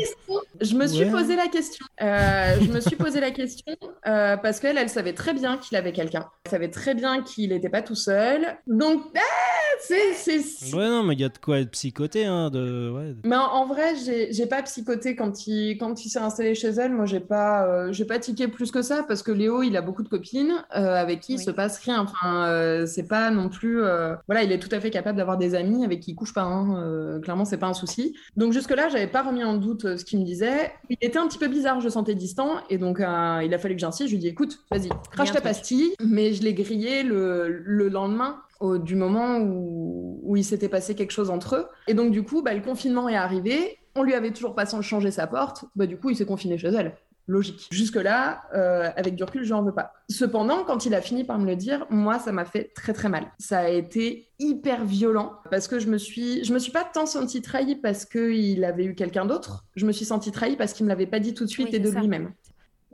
[0.61, 1.87] Je me suis posé la question.
[2.03, 3.75] Euh, je me suis posé la question
[4.07, 6.29] euh, parce qu'elle, elle savait très bien qu'il avait quelqu'un.
[6.45, 8.57] Elle savait très bien qu'il n'était pas tout seul.
[8.69, 9.21] Donc, ah,
[9.89, 10.75] c'est.
[10.75, 12.25] Ouais, non, mais il y a de quoi être psychoté.
[12.25, 12.91] Hein, de...
[12.91, 13.15] Ouais.
[13.25, 16.93] Mais en, vrai, j'ai pas psychoté quand il, quand il s'est installé chez elle.
[16.93, 19.83] Moi, j'ai pas, euh, j'ai pas tiqué plus que ça parce que Léo, il a
[19.83, 22.01] beaucoup de copines avec qui il se passe rien.
[22.01, 23.81] Enfin, c'est pas non plus.
[24.27, 26.43] Voilà, il est tout à fait capable d'avoir des amis avec qui il couche pas.
[26.43, 27.21] Hein.
[27.23, 28.15] clairement, c'est pas un souci.
[28.37, 31.39] Donc, jusque-là, j'avais pas remis en doute ce qu'il me disait il était un petit
[31.39, 34.09] peu bizarre, je sentais distant, et donc euh, il a fallu que j'insiste.
[34.09, 38.41] Je lui ai dit, écoute, vas-y, crache ta pastille, mais je l'ai grillé le, lendemain.
[38.63, 41.67] Du moment où, il s'était passé quelque chose entre eux.
[41.87, 43.79] Et donc, du coup, bah, le confinement est arrivé.
[43.95, 45.65] On lui avait toujours pas changé sa porte.
[45.77, 47.69] Bah, du coup, il s'est confiné chez elle logique.
[47.71, 49.93] Jusque-là, euh, avec du recul, je n'en veux pas.
[50.11, 53.09] Cependant, quand il a fini par me le dire, moi, ça m'a fait très très
[53.09, 53.33] mal.
[53.39, 57.07] Ça a été hyper violent parce que je me suis, je me suis pas tant
[57.07, 59.65] sentie trahie parce qu'il avait eu quelqu'un d'autre.
[59.77, 61.79] Je me suis sentie trahie parce qu'il me l'avait pas dit tout de suite et
[61.79, 62.33] de lui-même.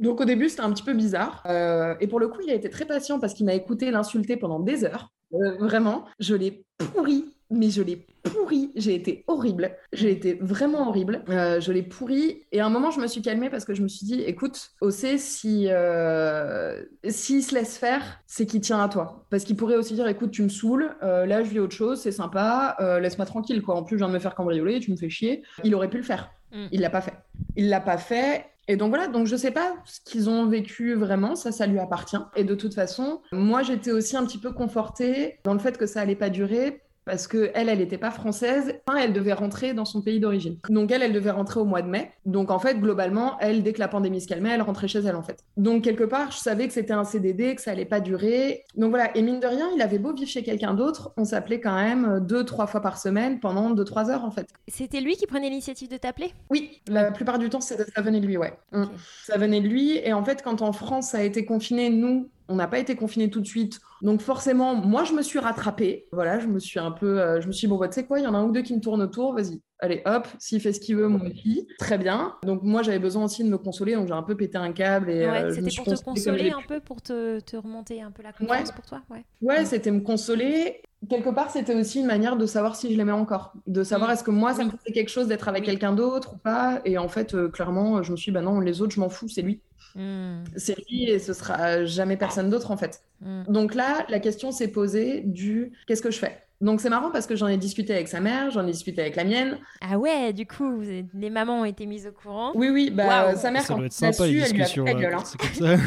[0.00, 1.42] Donc au début, c'était un petit peu bizarre.
[1.46, 4.36] Euh, et pour le coup, il a été très patient parce qu'il m'a écouté l'insulter
[4.36, 5.12] pendant des heures.
[5.34, 8.70] Euh, vraiment, je l'ai pourri mais je l'ai pourri.
[8.76, 9.76] J'ai été horrible.
[9.92, 11.24] J'ai été vraiment horrible.
[11.28, 12.42] Euh, je l'ai pourri.
[12.52, 14.70] Et à un moment, je me suis calmée parce que je me suis dit, écoute,
[14.80, 19.26] Océ, si euh, s'il se laisse faire, c'est qu'il tient à toi.
[19.30, 20.94] Parce qu'il pourrait aussi dire, écoute, tu me saoules.
[21.02, 22.00] Là, je vis autre chose.
[22.00, 22.76] C'est sympa.
[23.02, 23.62] Laisse-moi tranquille.
[23.62, 23.74] Quoi.
[23.74, 24.78] En plus, je viens de me faire cambrioler.
[24.78, 25.42] Tu me fais chier.
[25.64, 26.30] Il aurait pu le faire.
[26.52, 26.66] Mm.
[26.70, 27.14] Il l'a pas fait.
[27.56, 28.46] Il l'a pas fait.
[28.68, 31.78] Et donc voilà, donc je sais pas ce qu'ils ont vécu vraiment, ça, ça lui
[31.78, 32.16] appartient.
[32.36, 35.86] Et de toute façon, moi, j'étais aussi un petit peu confortée dans le fait que
[35.86, 38.72] ça allait pas durer parce que elle, elle n'était pas française.
[38.96, 40.58] elle devait rentrer dans son pays d'origine.
[40.68, 42.12] Donc elle, elle devait rentrer au mois de mai.
[42.24, 45.16] Donc en fait, globalement, elle, dès que la pandémie se calmait, elle rentrait chez elle
[45.16, 45.42] en fait.
[45.56, 48.62] Donc quelque part, je savais que c'était un CDD, que ça allait pas durer.
[48.76, 49.16] Donc voilà.
[49.16, 52.20] Et mine de rien, il avait beau vivre chez quelqu'un d'autre, on s'appelait quand même
[52.20, 54.46] deux, trois fois par semaine pendant deux, trois heures en fait.
[54.68, 56.32] C'était lui qui prenait l'initiative de t'appeler?
[56.48, 58.52] Oui, la plupart du temps, ça venait de lui, ouais.
[58.70, 58.84] Mm.
[59.24, 59.96] Ça venait de lui.
[59.96, 62.94] Et en fait, quand en France ça a été confiné, nous, on n'a pas été
[62.94, 63.80] confinés tout de suite.
[64.02, 66.06] Donc forcément, moi, je me suis rattrapée.
[66.12, 67.20] Voilà, je me suis un peu...
[67.20, 68.44] Euh, je me suis dit, bon, bah, tu sais quoi, il y en a un
[68.44, 69.60] ou deux qui me tournent autour, vas-y.
[69.82, 72.34] Allez, hop, s'il fait ce qu'il veut, mon petit, très bien.
[72.42, 75.10] Donc moi, j'avais besoin aussi de me consoler, donc j'ai un peu pété un câble.
[75.10, 78.72] Et, euh, c'était pour te consoler un peu, pour te, remonter un peu la confiance
[78.72, 80.82] pour toi Ouais, ouais c'était me consoler.
[81.08, 83.54] Quelque part, c'était aussi une manière de savoir si je l'aimais encore.
[83.66, 84.12] De savoir mm.
[84.12, 86.82] est-ce que moi, ça me faisait quelque chose d'être avec quelqu'un d'autre ou pas.
[86.84, 89.08] Et en fait, euh, clairement, je me suis dit, bah non, les autres, je m'en
[89.08, 89.62] fous, c'est lui.
[89.94, 90.44] Hmm.
[90.56, 93.02] C'est lui et ce sera jamais personne d'autre en fait.
[93.22, 93.42] Hmm.
[93.48, 96.42] Donc là, la question s'est posée du qu'est-ce que je fais?
[96.60, 99.16] Donc c'est marrant parce que j'en ai discuté avec sa mère, j'en ai discuté avec
[99.16, 99.58] la mienne.
[99.80, 102.52] Ah ouais, du coup, les mamans ont été mises au courant.
[102.54, 104.04] Oui, oui, bah sa mère, ça quand elle su,
[104.38, 105.14] elle lui a fait la gueule.
[105.14, 105.22] Hein.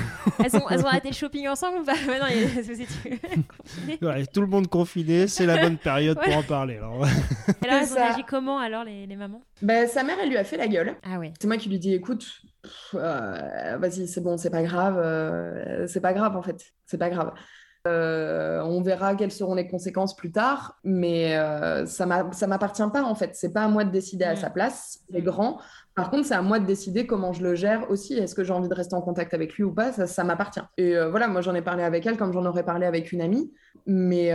[0.44, 1.94] elles, ont, elles ont arrêté le shopping ensemble ou pas?
[2.14, 6.78] Non, ouais, Tout le monde confiné, c'est la bonne période pour en parler.
[6.78, 9.42] Alors, alors elles ont agi comment alors les, les mamans?
[9.62, 10.96] Bah, Sa mère, elle lui a fait la gueule.
[11.04, 11.34] Ah ouais.
[11.40, 12.26] C'est moi qui lui dis, écoute,
[12.96, 17.10] euh, vas-y, c'est bon, c'est pas grave, euh, c'est pas grave en fait, c'est pas
[17.10, 17.34] grave.
[17.86, 23.14] Euh, on verra quelles seront les conséquences plus tard, mais euh, ça m'appartient pas en
[23.14, 23.32] fait.
[23.36, 24.38] C'est pas à moi de décider à mm.
[24.38, 25.00] sa place.
[25.10, 25.26] Il est mm.
[25.26, 25.60] grand.
[25.94, 28.14] Par contre, c'est à moi de décider comment je le gère aussi.
[28.14, 29.92] Est-ce que j'ai envie de rester en contact avec lui ou pas?
[29.92, 30.62] Ça, m'appartient.
[30.78, 33.22] Et euh, voilà, moi j'en ai parlé avec elle comme j'en aurais parlé avec une
[33.22, 33.52] amie.
[33.86, 34.32] Mais,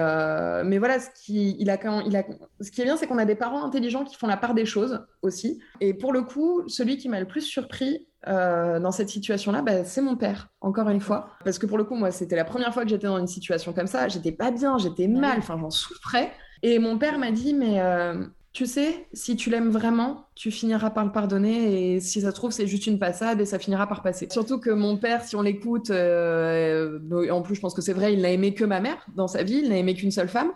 [0.65, 2.25] mais voilà, ce qui, il a, il a,
[2.61, 4.67] ce qui est bien, c'est qu'on a des parents intelligents qui font la part des
[4.67, 5.61] choses aussi.
[5.81, 9.85] Et pour le coup, celui qui m'a le plus surpris, euh, dans cette situation-là, bah,
[9.85, 11.31] c'est mon père, encore une fois.
[11.45, 13.73] Parce que pour le coup, moi, c'était la première fois que j'étais dans une situation
[13.73, 14.09] comme ça.
[14.09, 16.33] J'étais pas bien, j'étais mal, enfin, j'en souffrais.
[16.63, 18.25] Et mon père m'a dit, mais euh,
[18.59, 21.95] tu sais, si tu l'aimes vraiment, tu finiras par le pardonner.
[21.95, 24.27] Et si ça se trouve, c'est juste une passade et ça finira par passer.
[24.33, 26.99] Surtout que mon père, si on l'écoute, euh,
[27.31, 29.45] en plus, je pense que c'est vrai, il n'a aimé que ma mère dans sa
[29.45, 30.51] vie, il n'a aimé qu'une seule femme.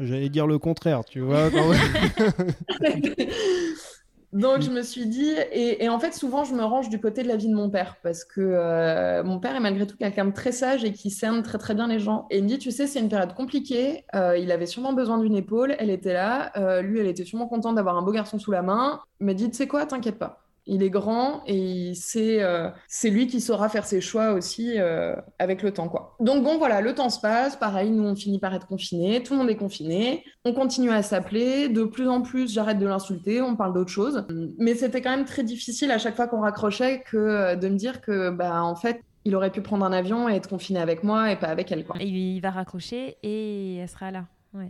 [0.00, 1.50] J'allais dire le contraire, tu vois.
[4.32, 7.28] Donc je me suis dit, et, en fait souvent je me range du côté de
[7.28, 10.32] la vie de mon père, parce que euh, mon père est malgré tout quelqu'un de
[10.32, 12.26] très sage et qui cerne très très bien les gens.
[12.30, 15.18] Et il me dit, tu sais, c'est une période compliquée, euh, il avait sûrement besoin
[15.18, 18.38] d'une épaule, elle était là, euh, lui elle était sûrement contente d'avoir un beau garçon
[18.38, 20.41] sous la main, il m'a dit, tu sais quoi, t'inquiète pas.
[20.64, 25.60] Il est grand et euh, c'est lui qui saura faire ses choix aussi euh, avec
[25.62, 25.88] le temps.
[25.88, 26.16] Quoi.
[26.20, 27.56] Donc bon, voilà, le temps se passe.
[27.56, 29.22] Pareil, nous, on finit par être confinés.
[29.24, 30.24] Tout le monde est confiné.
[30.44, 31.68] On continue à s'appeler.
[31.68, 33.42] De plus en plus, j'arrête de l'insulter.
[33.42, 34.24] On parle d'autre chose.
[34.56, 37.76] Mais c'était quand même très difficile à chaque fois qu'on raccrochait que euh, de me
[37.76, 41.02] dire que, bah, en fait, il aurait pu prendre un avion et être confiné avec
[41.02, 41.84] moi et pas avec elle.
[41.84, 41.96] Quoi.
[41.98, 44.26] Et il va raccrocher et elle sera là.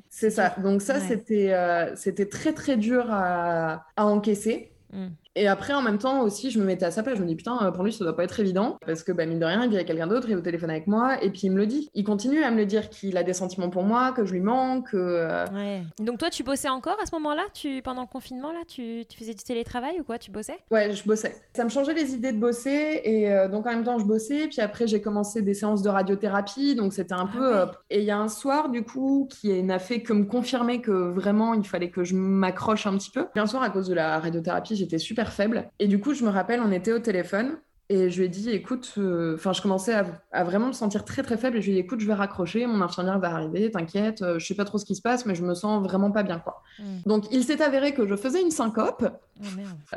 [0.09, 0.55] C'est ça.
[0.63, 1.53] Donc ça, c'était
[1.97, 4.71] c'était très très dur à, à encaisser.
[4.93, 5.09] Mm.
[5.35, 7.17] Et après, en même temps aussi, je me mettais à sa place.
[7.17, 8.77] Je me dis, putain, pour lui, ça doit pas être évident.
[8.85, 10.71] Parce que, bah, mine de rien, il y a quelqu'un d'autre, il est au téléphone
[10.71, 11.23] avec moi.
[11.23, 11.89] Et puis, il me le dit.
[11.95, 14.41] Il continue à me le dire qu'il a des sentiments pour moi, que je lui
[14.41, 14.93] manque.
[14.95, 15.83] Euh, ouais.
[15.99, 17.45] Donc, toi, tu bossais encore à ce moment-là?
[17.55, 17.81] Tu...
[17.83, 19.05] Pendant le confinement, là tu...
[19.09, 20.19] tu faisais du télétravail ou quoi?
[20.19, 20.59] Tu bossais?
[20.71, 21.35] Ouais, je bossais.
[21.57, 23.01] Ça me changeait les idées de bosser.
[23.05, 24.49] Et euh, donc, en même temps, je bossais.
[24.49, 26.75] Puis après, j'ai commencé des séances de radiothérapie.
[26.75, 27.57] Donc, c'était un ah peu.
[27.57, 30.81] Euh, et il y a un soir, du coup, qui n'a fait que me confirmer
[30.81, 33.27] que vraiment, il fallait que je m'accroche un petit peu.
[33.35, 35.71] un soir, à cause de la radiothérapie, j'étais super faible.
[35.79, 37.59] Et du coup, je me rappelle, on était au téléphone
[37.89, 39.93] et je lui ai dit, écoute, euh, enfin, je commençais
[40.33, 42.15] à, vraiment me sentir très très faible et je lui ai dit, écoute, je vais
[42.15, 45.27] raccrocher, mon infirmière va arriver, t'inquiète, euh, je sais pas trop ce qui se passe,
[45.27, 46.63] mais je me sens vraiment pas bien, quoi.
[46.79, 47.01] Hmm.
[47.05, 49.07] Donc, il s'est avéré que je faisais une syncope.
[49.39, 49.45] Oh,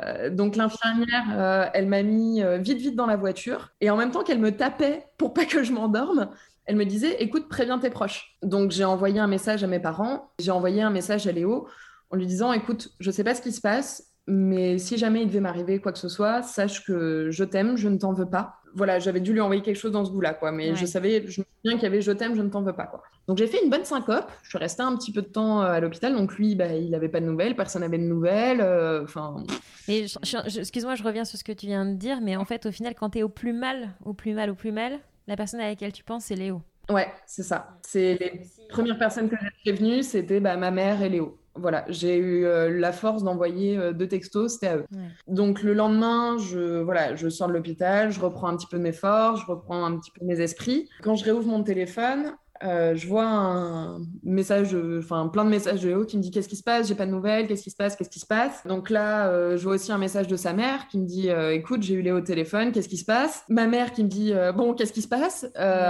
[0.04, 4.24] euh, donc, l'infirmière, elle m'a mis vite vite dans la voiture et en même temps
[4.24, 6.28] qu'elle me tapait pour pas que je m'endorme,
[6.66, 8.36] elle me disait, écoute, préviens tes proches.
[8.42, 11.66] Donc, j'ai envoyé un message à mes parents, j'ai envoyé un message à Léo
[12.10, 15.28] en lui disant, écoute, je sais pas ce qui se passe, mais si jamais il
[15.28, 18.60] devait m'arriver quoi que ce soit, sache que je t'aime, je ne t'en veux pas.
[18.74, 20.52] Voilà, j'avais dû lui envoyer quelque chose dans ce goût-là, quoi.
[20.52, 22.74] Mais je savais, je me souviens qu'il y avait je t'aime, je ne t'en veux
[22.74, 23.02] pas, quoi.
[23.26, 24.30] Donc j'ai fait une bonne syncope.
[24.42, 26.14] Je suis restée un petit peu de temps euh, à l'hôpital.
[26.14, 28.60] Donc lui, bah, il n'avait pas de nouvelles, personne n'avait de nouvelles.
[28.60, 29.44] Euh, enfin.
[29.88, 32.94] excuse-moi, je reviens sur ce que tu viens de dire, mais en fait, au final,
[32.94, 35.68] quand tu es au plus mal, au plus mal, au plus mal, la personne à
[35.68, 36.60] laquelle tu penses, c'est Léo.
[36.90, 37.78] Ouais, c'est ça.
[37.82, 42.16] C'est les premières personnes que j'ai prévenues, c'était bah, ma mère et Léo voilà, j'ai
[42.18, 44.84] eu euh, la force d'envoyer euh, deux textos, c'était à eux.
[45.26, 48.92] Donc le lendemain, je, voilà, je sors de l'hôpital, je reprends un petit peu mes
[48.92, 50.88] forces, je reprends un petit peu mes esprits.
[51.02, 55.88] Quand je réouvre mon téléphone, euh, je vois un message, enfin plein de messages de
[55.88, 57.76] Léo qui me dit qu'est-ce qui se passe, j'ai pas de nouvelles, qu'est-ce qui se
[57.76, 58.66] passe, qu'est-ce qui se passe?
[58.66, 61.52] Donc là, euh, je vois aussi un message de sa mère qui me dit euh,
[61.52, 63.44] écoute, j'ai eu Léo au téléphone, qu'est-ce qui se passe?
[63.48, 65.46] Ma mère qui me dit bon, qu'est-ce qui se passe?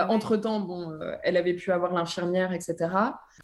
[0.09, 0.93] Entre temps, bon,
[1.23, 2.75] elle avait pu avoir l'infirmière, etc.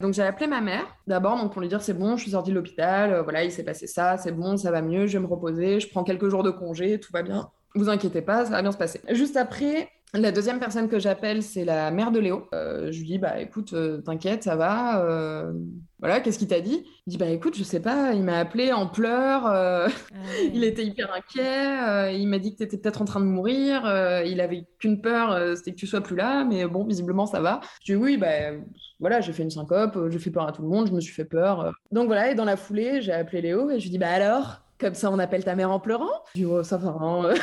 [0.00, 2.50] Donc j'ai appelé ma mère d'abord, donc pour lui dire c'est bon, je suis sortie
[2.50, 5.28] de l'hôpital, voilà, il s'est passé ça, c'est bon, ça va mieux, je vais me
[5.28, 7.50] reposer, je prends quelques jours de congé, tout va bien.
[7.74, 9.00] Vous inquiétez pas, ça va bien se passer.
[9.10, 9.88] Juste après,
[10.20, 12.46] la deuxième personne que j'appelle, c'est la mère de Léo.
[12.52, 15.02] Euh, je lui dis, bah écoute, euh, t'inquiète, ça va.
[15.02, 15.52] Euh,
[16.00, 16.84] voilà, qu'est-ce qu'il t'a dit?
[17.06, 19.86] Il dit, bah écoute, je sais pas, il m'a appelé en pleurs, ah
[20.52, 23.82] il était hyper inquiet, il m'a dit que t'étais peut-être en train de mourir,
[24.26, 27.60] il avait qu'une peur, c'était que tu sois plus là, mais bon, visiblement ça va.
[27.84, 28.52] Je dis, oui, bah
[29.00, 31.14] voilà, j'ai fait une syncope, j'ai fait peur à tout le monde, je me suis
[31.14, 31.72] fait peur.
[31.92, 34.62] Donc voilà, et dans la foulée, j'ai appelé Léo et je lui dis, bah alors,
[34.78, 36.10] comme ça on appelle ta mère en pleurant?
[36.34, 36.96] Je dis, oh, ça va.
[37.00, 37.34] Hein.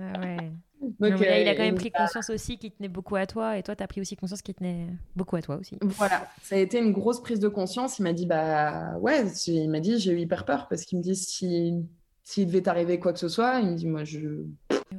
[0.00, 0.50] ah ouais
[1.00, 3.82] il a quand même pris conscience aussi qu'il tenait beaucoup à toi, et toi, tu
[3.82, 5.78] as pris aussi conscience qu'il tenait beaucoup à toi aussi.
[5.82, 7.98] Voilà, ça a été une grosse prise de conscience.
[7.98, 11.02] Il m'a dit, bah ouais, il m'a dit, j'ai eu hyper peur, parce qu'il me
[11.02, 11.74] dit, si
[12.30, 14.20] s'il devait t'arriver quoi que ce soit, il me dit, moi, je.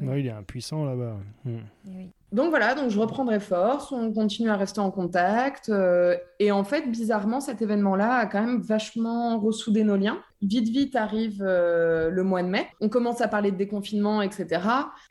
[0.02, 1.18] il est impuissant là-bas.
[1.46, 1.60] Hmm.
[1.88, 2.10] Oui.
[2.34, 5.70] Donc voilà, donc je reprendrai force, on continue à rester en contact.
[5.70, 10.22] Euh, et en fait, bizarrement, cet événement-là a quand même vachement ressoudé nos liens.
[10.42, 12.68] Vite, vite arrive euh, le mois de mai.
[12.80, 14.62] On commence à parler de déconfinement, etc.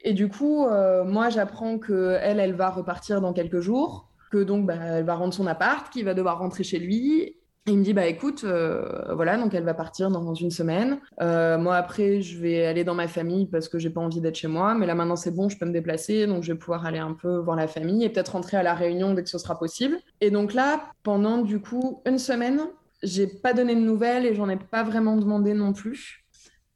[0.02, 4.66] Et du coup, euh, moi, j'apprends qu'elle, elle va repartir dans quelques jours, que donc
[4.66, 7.92] bah, elle va rendre son appart, qu'il va devoir rentrer chez lui il me dit
[7.92, 12.64] bah écoute euh, voilà donc elle va partir dans une semaine moi après je vais
[12.64, 15.14] aller dans ma famille parce que j'ai pas envie d'être chez moi mais là maintenant
[15.14, 17.68] c'est bon je peux me déplacer donc je vais pouvoir aller un peu voir la
[17.68, 20.80] famille et peut-être rentrer à la réunion dès que ce sera possible et donc là
[21.02, 22.62] pendant du coup une semaine
[23.02, 26.24] j'ai pas donné de nouvelles et j'en ai pas vraiment demandé non plus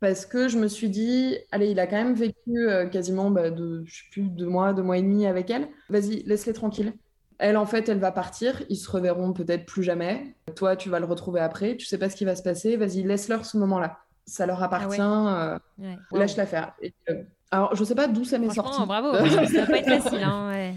[0.01, 3.51] parce que je me suis dit allez il a quand même vécu euh, quasiment bah,
[3.51, 6.95] de je sais plus deux mois deux mois et demi avec elle vas-y laisse-les tranquilles
[7.39, 8.63] elle, en fait, elle va partir.
[8.69, 10.37] Ils se reverront peut-être plus jamais.
[10.55, 11.77] Toi, tu vas le retrouver après.
[11.77, 12.77] Tu sais pas ce qui va se passer.
[12.77, 13.99] Vas-y, laisse-leur ce moment-là.
[14.27, 15.01] Ça leur appartient.
[15.01, 16.75] Ah euh, Lâche-la faire.
[17.11, 18.81] Euh, alors, je sais pas d'où ça m'est sorti.
[18.87, 19.13] Bravo.
[19.47, 20.23] ça va pas être facile.
[20.23, 20.73] Hein,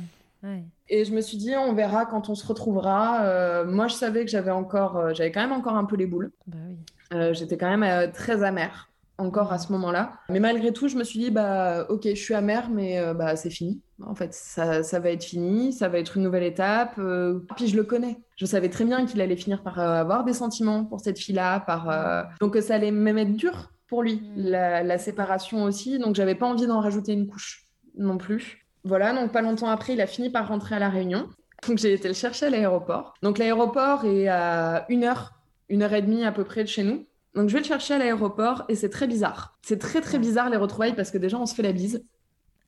[0.90, 3.24] Et je me suis dit, on verra quand on se retrouvera.
[3.26, 6.32] Euh, moi, je savais que j'avais encore, j'avais quand même encore un peu les boules.
[6.48, 10.14] Bah j'étais quand même très amère encore à ce moment-là.
[10.30, 13.36] Mais malgré tout, je me suis dit, bah, ok, je suis amère, mais euh, bah,
[13.36, 13.82] c'est fini.
[14.06, 16.96] En fait, ça, ça, va être fini, ça va être une nouvelle étape.
[17.00, 18.20] Euh, puis je le connais.
[18.36, 21.60] Je savais très bien qu'il allait finir par euh, avoir des sentiments pour cette fille-là,
[21.62, 24.44] par donc ça allait même être dur pour lui, mm.
[24.44, 25.98] la, la séparation aussi.
[25.98, 27.66] Donc j'avais pas envie d'en rajouter une couche
[27.98, 28.67] non plus.
[28.88, 31.28] Voilà, donc pas longtemps après, il a fini par rentrer à la Réunion.
[31.68, 33.14] Donc j'ai été le chercher à l'aéroport.
[33.22, 35.34] Donc l'aéroport est à une heure,
[35.70, 37.06] une heure et demie à peu près de chez nous.
[37.36, 39.58] Donc je vais le chercher à l'aéroport et c'est très bizarre.
[39.62, 42.04] C'est très très bizarre les retrouvailles parce que déjà on se fait la bise.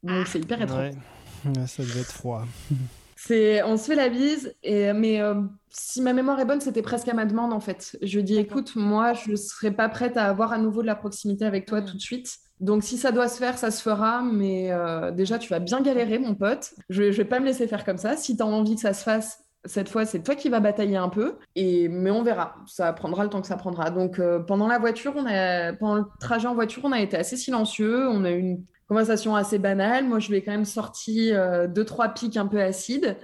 [0.04, 0.92] Donc c'est hyper étrange.
[1.46, 1.68] Ouais.
[1.68, 2.46] ça devait être froid.
[3.16, 5.36] c'est on se fait la bise et mais euh,
[5.70, 7.98] si ma mémoire est bonne, c'était presque à ma demande en fait.
[8.02, 10.88] Je lui dis écoute, moi je ne serais pas prête à avoir à nouveau de
[10.88, 11.86] la proximité avec toi mm.
[11.86, 12.40] tout de suite.
[12.60, 15.82] Donc si ça doit se faire, ça se fera, mais euh, déjà tu vas bien
[15.82, 16.74] galérer mon pote.
[16.90, 18.18] Je, je vais pas me laisser faire comme ça.
[18.18, 20.98] Si tu as envie que ça se fasse, cette fois, c'est toi qui vas batailler
[20.98, 22.56] un peu, et mais on verra.
[22.66, 23.90] Ça prendra le temps que ça prendra.
[23.90, 27.18] Donc, euh, pendant la voiture, on a, pendant le trajet en voiture, on a été
[27.18, 28.08] assez silencieux.
[28.08, 30.06] On a eu une conversation assez banale.
[30.06, 33.18] Moi, je lui ai quand même sorti euh, deux, trois pics un peu acides.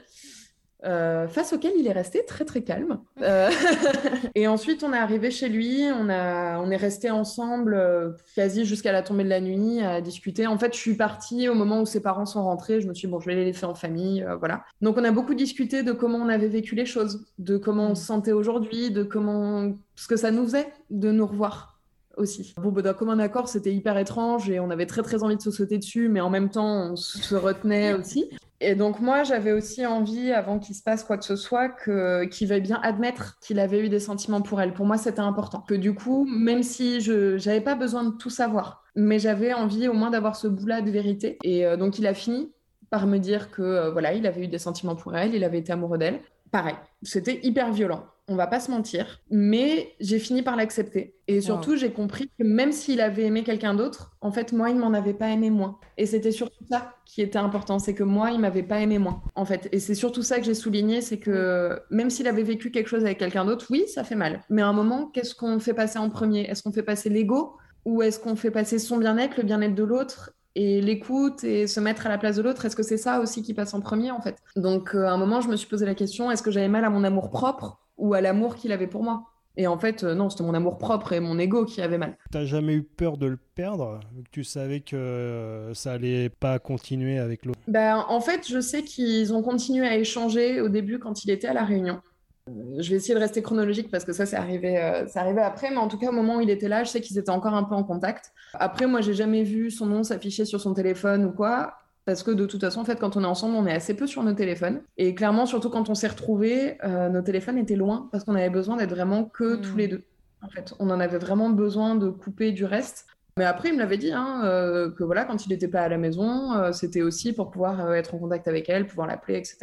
[0.86, 3.00] Euh, face auquel il est resté très très calme.
[3.22, 3.50] Euh,
[4.36, 8.66] et ensuite, on est arrivé chez lui, on, a, on est resté ensemble euh, quasi
[8.66, 10.46] jusqu'à la tombée de la nuit à discuter.
[10.46, 12.82] En fait, je suis partie au moment où ses parents sont rentrés.
[12.82, 14.64] Je me suis dit, bon, je vais les laisser en famille, voilà.
[14.82, 17.96] Donc, on a beaucoup discuté de comment on avait vécu les choses, de comment on
[17.96, 21.75] se sentait aujourd'hui, de comment ce que ça nous faisait de nous revoir
[22.18, 22.54] aussi.
[22.62, 25.42] Bon, bah, comme un accord, c'était hyper étrange et on avait très très envie de
[25.42, 28.30] se sauter dessus, mais en même temps, on se retenait aussi.
[28.62, 32.24] Et donc moi, j'avais aussi envie, avant qu'il se passe quoi que ce soit, que,
[32.26, 34.74] qu'il veuille bien admettre qu'il avait eu des sentiments pour elle.
[34.74, 35.64] Pour moi, c'était important.
[35.68, 39.88] Que du coup, même si je n'avais pas besoin de tout savoir, mais j'avais envie
[39.88, 41.38] au moins d'avoir ce bout-là de vérité.
[41.44, 42.52] Et euh, donc il a fini
[42.90, 45.60] par me dire que euh, voilà, il avait eu des sentiments pour elle, il avait
[45.60, 46.22] été amoureux d'elle.
[46.52, 51.16] Pareil, c'était hyper violent on va pas se mentir, mais j'ai fini par l'accepter.
[51.28, 54.78] Et surtout, j'ai compris que même s'il avait aimé quelqu'un d'autre, en fait, moi, il
[54.78, 55.78] m'en avait pas aimé moins.
[55.98, 59.22] Et c'était surtout ça qui était important, c'est que moi, il m'avait pas aimé moins,
[59.36, 59.70] en fait.
[59.72, 63.06] Et c'est surtout ça que j'ai souligné, c'est que même s'il avait vécu quelque chose
[63.06, 64.42] avec quelqu'un d'autre, oui, ça fait mal.
[64.50, 66.50] Mais à un moment, qu'est-ce qu'on fait passer en premier?
[66.50, 69.84] Est-ce qu'on fait passer l'ego ou est-ce qu'on fait passer son bien-être, le bien-être de
[69.84, 73.20] l'autre et l'écoute et se mettre à la place de l'autre, est-ce que c'est ça
[73.20, 74.38] aussi qui passe en premier en fait?
[74.56, 76.86] Donc euh, à un moment, je me suis posé la question, est-ce que j'avais mal
[76.86, 79.24] à mon amour propre ou à l'amour qu'il avait pour moi.
[79.58, 82.18] Et en fait, euh, non, c'était mon amour propre et mon ego qui avait mal.
[82.32, 84.00] T'as jamais eu peur de le perdre
[84.32, 87.60] Tu savais que euh, ça allait pas continuer avec l'autre?
[87.68, 91.48] Ben, En fait, je sais qu'ils ont continué à échanger au début quand il était
[91.48, 92.02] à La Réunion.
[92.50, 95.70] Euh, je vais essayer de rester chronologique parce que ça, c'est arrivé, arrivé après.
[95.72, 97.54] Mais en tout cas, au moment où il était là, je sais qu'ils étaient encore
[97.54, 98.34] un peu en contact.
[98.56, 101.76] Après, moi, j'ai jamais vu son nom s'afficher sur son téléphone ou quoi
[102.06, 104.06] parce que de toute façon, en fait, quand on est ensemble, on est assez peu
[104.06, 104.82] sur nos téléphones.
[104.98, 108.52] Et clairement, surtout quand on s'est retrouvés, euh, nos téléphones étaient loin parce qu'on avait
[108.52, 109.62] besoin d'être vraiment que hmm.
[109.62, 110.04] tous les deux.
[110.44, 113.08] En fait, on en avait vraiment besoin de couper du reste.
[113.38, 115.90] Mais après, il me l'avait dit hein, euh, que voilà, quand il n'était pas à
[115.90, 119.58] la maison, euh, c'était aussi pour pouvoir être en contact avec elle, pouvoir l'appeler, etc.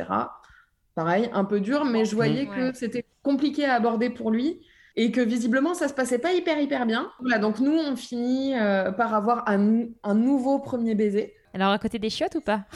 [0.96, 4.60] Pareil, un peu dur, mais je voyais que c'était compliqué à aborder pour lui
[4.94, 7.10] et que visiblement ça se passait pas hyper hyper bien.
[7.20, 8.52] Voilà, donc nous on finit
[8.98, 11.32] par avoir un, un nouveau premier baiser.
[11.54, 12.64] Alors à côté des chiottes ou pas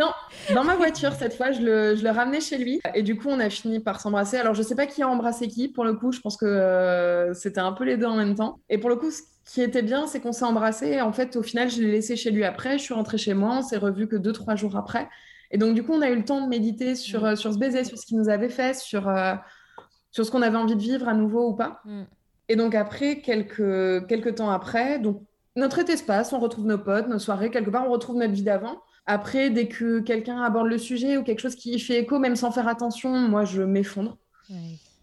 [0.00, 0.10] Non,
[0.52, 3.28] dans ma voiture cette fois, je le, je le ramenais chez lui et du coup
[3.28, 4.36] on a fini par s'embrasser.
[4.38, 7.32] Alors je sais pas qui a embrassé qui pour le coup, je pense que euh,
[7.32, 8.58] c'était un peu les deux en même temps.
[8.68, 11.42] Et pour le coup, ce qui était bien, c'est qu'on s'est embrassé en fait au
[11.42, 14.08] final je l'ai laissé chez lui après, je suis rentrée chez moi, on s'est revu
[14.08, 15.08] que deux trois jours après.
[15.52, 17.26] Et donc du coup on a eu le temps de méditer sur, mm.
[17.26, 19.34] euh, sur ce baiser, sur ce qu'il nous avait fait, sur, euh,
[20.10, 21.80] sur ce qu'on avait envie de vivre à nouveau ou pas.
[21.84, 22.02] Mm.
[22.48, 25.22] Et donc après, quelques, quelques temps après, donc
[25.56, 28.82] notre espace, on retrouve nos potes, nos soirées, quelque part, on retrouve notre vie d'avant.
[29.06, 32.50] Après, dès que quelqu'un aborde le sujet ou quelque chose qui fait écho, même sans
[32.50, 34.16] faire attention, moi, je m'effondre.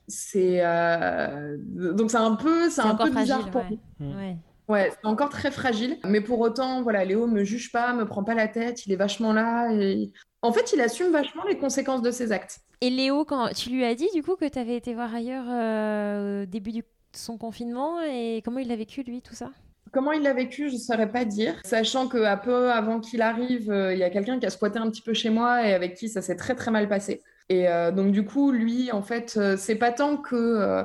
[0.08, 3.64] C'est euh, donc c'est un peu, c'est un peu bizarre pour
[4.00, 4.36] mmh.
[4.68, 4.90] Ouais.
[4.92, 5.98] c'est encore très fragile.
[6.06, 8.98] Mais pour autant, voilà, Léo me juge pas, me prend pas la tête, il est
[8.98, 9.72] vachement là.
[9.74, 10.12] Et...
[10.42, 12.60] En fait, il assume vachement les conséquences de ses actes.
[12.82, 15.46] Et Léo, quand tu lui as dit du coup que tu avais été voir ailleurs
[15.48, 16.84] euh, au début de
[17.14, 19.52] son confinement et comment il a vécu lui tout ça?
[19.92, 21.56] Comment il l'a vécu, je ne saurais pas dire.
[21.66, 24.90] Sachant qu'un peu avant qu'il arrive, euh, il y a quelqu'un qui a squatté un
[24.90, 27.22] petit peu chez moi et avec qui ça s'est très très mal passé.
[27.50, 30.84] Et euh, donc du coup, lui, en fait, euh, c'est pas tant que...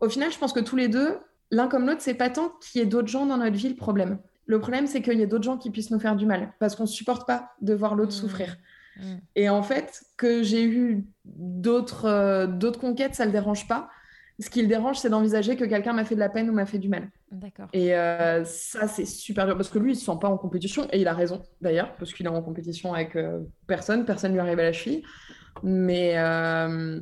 [0.00, 1.18] au final, je pense que tous les deux,
[1.50, 3.76] l'un comme l'autre, c'est pas tant qu'il y ait d'autres gens dans notre vie le
[3.76, 4.18] problème.
[4.46, 6.76] Le problème, c'est qu'il y a d'autres gens qui puissent nous faire du mal parce
[6.76, 8.20] qu'on ne supporte pas de voir l'autre mmh.
[8.20, 8.56] souffrir.
[8.96, 9.14] Mmh.
[9.34, 13.90] Et en fait, que j'ai eu d'autres d'autres conquêtes, ça ne le dérange pas
[14.38, 16.66] ce qui le dérange, c'est d'envisager que quelqu'un m'a fait de la peine ou m'a
[16.66, 17.08] fait du mal.
[17.32, 17.68] D'accord.
[17.72, 20.86] Et euh, ça, c'est super dur parce que lui, il se sent pas en compétition
[20.92, 24.40] et il a raison d'ailleurs parce qu'il est en compétition avec euh, personne, personne lui
[24.40, 25.02] arrive à la cheville.
[25.62, 27.00] Mais euh,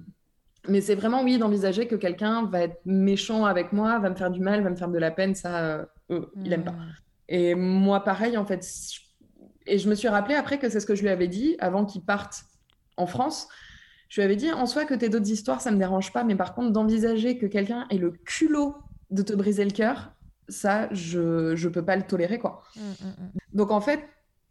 [0.69, 4.31] mais c'est vraiment oui d'envisager que quelqu'un va être méchant avec moi, va me faire
[4.31, 6.71] du mal, va me faire de la peine, ça, il aime pas.
[6.71, 6.93] Hmm.
[7.29, 8.67] Et moi, pareil en fait.
[9.67, 11.85] Et je me suis rappelé après que c'est ce que je lui avais dit avant
[11.85, 12.45] qu'il parte
[12.97, 13.49] en France
[14.15, 16.37] je lui avais dit en soi que tes d'autres histoires, ça me dérange pas, mais
[16.37, 18.77] par contre, d'envisager que quelqu'un ait le culot
[19.11, 20.14] de te briser le cœur,
[20.49, 22.63] ça, je je peux pas le tolérer, quoi.
[22.77, 23.39] Mmh, mmh, mmh.
[23.55, 24.01] Donc en fait,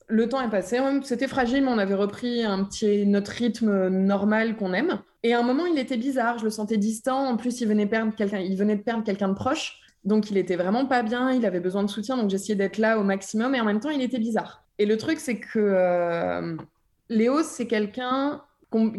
[0.07, 4.55] le temps est passé, c'était fragile, mais on avait repris un petit notre rythme normal
[4.55, 4.99] qu'on aime.
[5.23, 7.27] Et à un moment, il était bizarre, je le sentais distant.
[7.27, 10.37] En plus, il venait perdre quelqu'un, il venait de perdre quelqu'un de proche, donc il
[10.37, 11.31] était vraiment pas bien.
[11.31, 13.55] Il avait besoin de soutien, donc j'essayais d'être là au maximum.
[13.55, 14.65] Et en même temps, il était bizarre.
[14.77, 16.57] Et le truc, c'est que euh,
[17.09, 18.41] Léo, c'est quelqu'un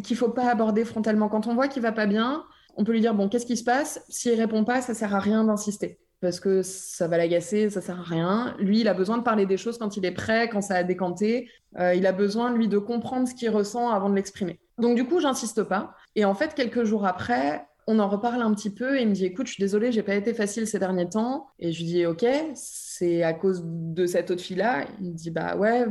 [0.02, 1.28] qu'il faut pas aborder frontalement.
[1.28, 2.44] Quand on voit qu'il va pas bien,
[2.76, 4.02] on peut lui dire bon, qu'est-ce qui se passe?
[4.08, 8.00] S'il répond pas, ça sert à rien d'insister parce que ça va l'agacer, ça sert
[8.00, 8.56] à rien.
[8.58, 10.82] Lui, il a besoin de parler des choses quand il est prêt, quand ça a
[10.82, 11.50] décanté.
[11.78, 14.58] Euh, il a besoin, lui, de comprendre ce qu'il ressent avant de l'exprimer.
[14.78, 15.94] Donc, du coup, j'insiste pas.
[16.16, 19.12] Et en fait, quelques jours après, on en reparle un petit peu et il me
[19.12, 21.48] dit écoute, je suis désolée, j'ai pas été facile ces derniers temps.
[21.58, 24.86] Et je lui dis ok, c'est à cause de cette autre fille-là.
[25.02, 25.84] Il me dit bah ouais,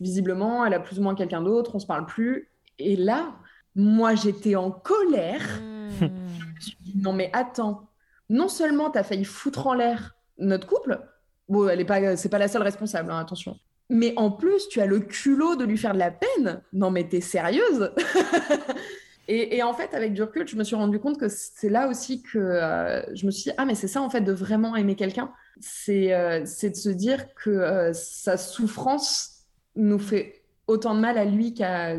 [0.00, 2.48] visiblement, elle a plus ou moins quelqu'un d'autre, on se parle plus.
[2.78, 3.34] Et là,
[3.74, 5.42] moi, j'étais en colère.
[5.60, 5.88] Hmm.
[6.00, 7.88] je me suis dit non mais attends,
[8.30, 11.00] non seulement tu as failli foutre en l'air notre couple,
[11.48, 13.56] bon, elle pas, c'est pas la seule responsable, hein, attention.
[13.90, 16.62] Mais en plus, tu as le culot de lui faire de la peine.
[16.72, 17.92] Non mais t'es sérieuse
[19.26, 22.20] Et, en fait, avec du recul, je me suis rendu compte que c'est là aussi
[22.20, 24.96] que euh, je me suis dit, ah, mais c'est ça en fait de vraiment aimer
[24.96, 25.32] quelqu'un.
[25.60, 29.46] C'est euh, de se dire que euh, sa souffrance
[29.76, 31.96] nous fait autant de mal à lui qu'à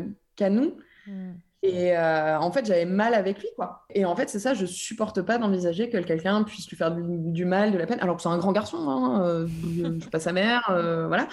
[0.50, 0.76] nous.
[1.08, 1.32] Hmm.
[1.66, 3.82] Et en fait, j'avais mal avec lui, quoi.
[3.94, 7.44] Et en fait, c'est ça, je supporte pas d'envisager que quelqu'un puisse lui faire du,
[7.44, 10.32] mal, de la peine, alors que c'est un grand garçon, hein, je suis pas sa
[10.32, 10.62] mère,
[11.08, 11.28] voilà.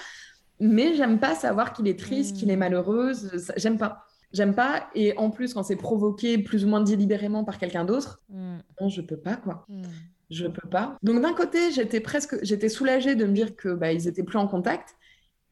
[0.60, 2.60] Mais j'aime pas savoir qu'il est triste, qu'il est hmm.
[2.60, 4.06] malheureuse, j'aime pas.
[4.34, 4.90] J'aime pas.
[4.96, 8.58] Et en plus, quand c'est provoqué plus ou moins délibérément par quelqu'un d'autre, mm.
[8.82, 9.66] non, je peux pas, quoi.
[9.70, 9.84] Mm.
[10.32, 10.98] Je peux pas.
[11.04, 14.40] Donc d'un côté, j'étais presque, j'étais soulagée de me dire que bah, ils étaient plus
[14.40, 14.96] en contact.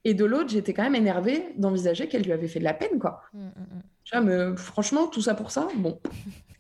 [0.04, 2.98] Et de l'autre, j'étais quand même énervée d'envisager qu'elle lui avait fait de la peine,
[2.98, 3.22] quoi.
[3.34, 3.50] Mm,
[4.22, 6.00] mais franchement, tout ça pour ça, bon.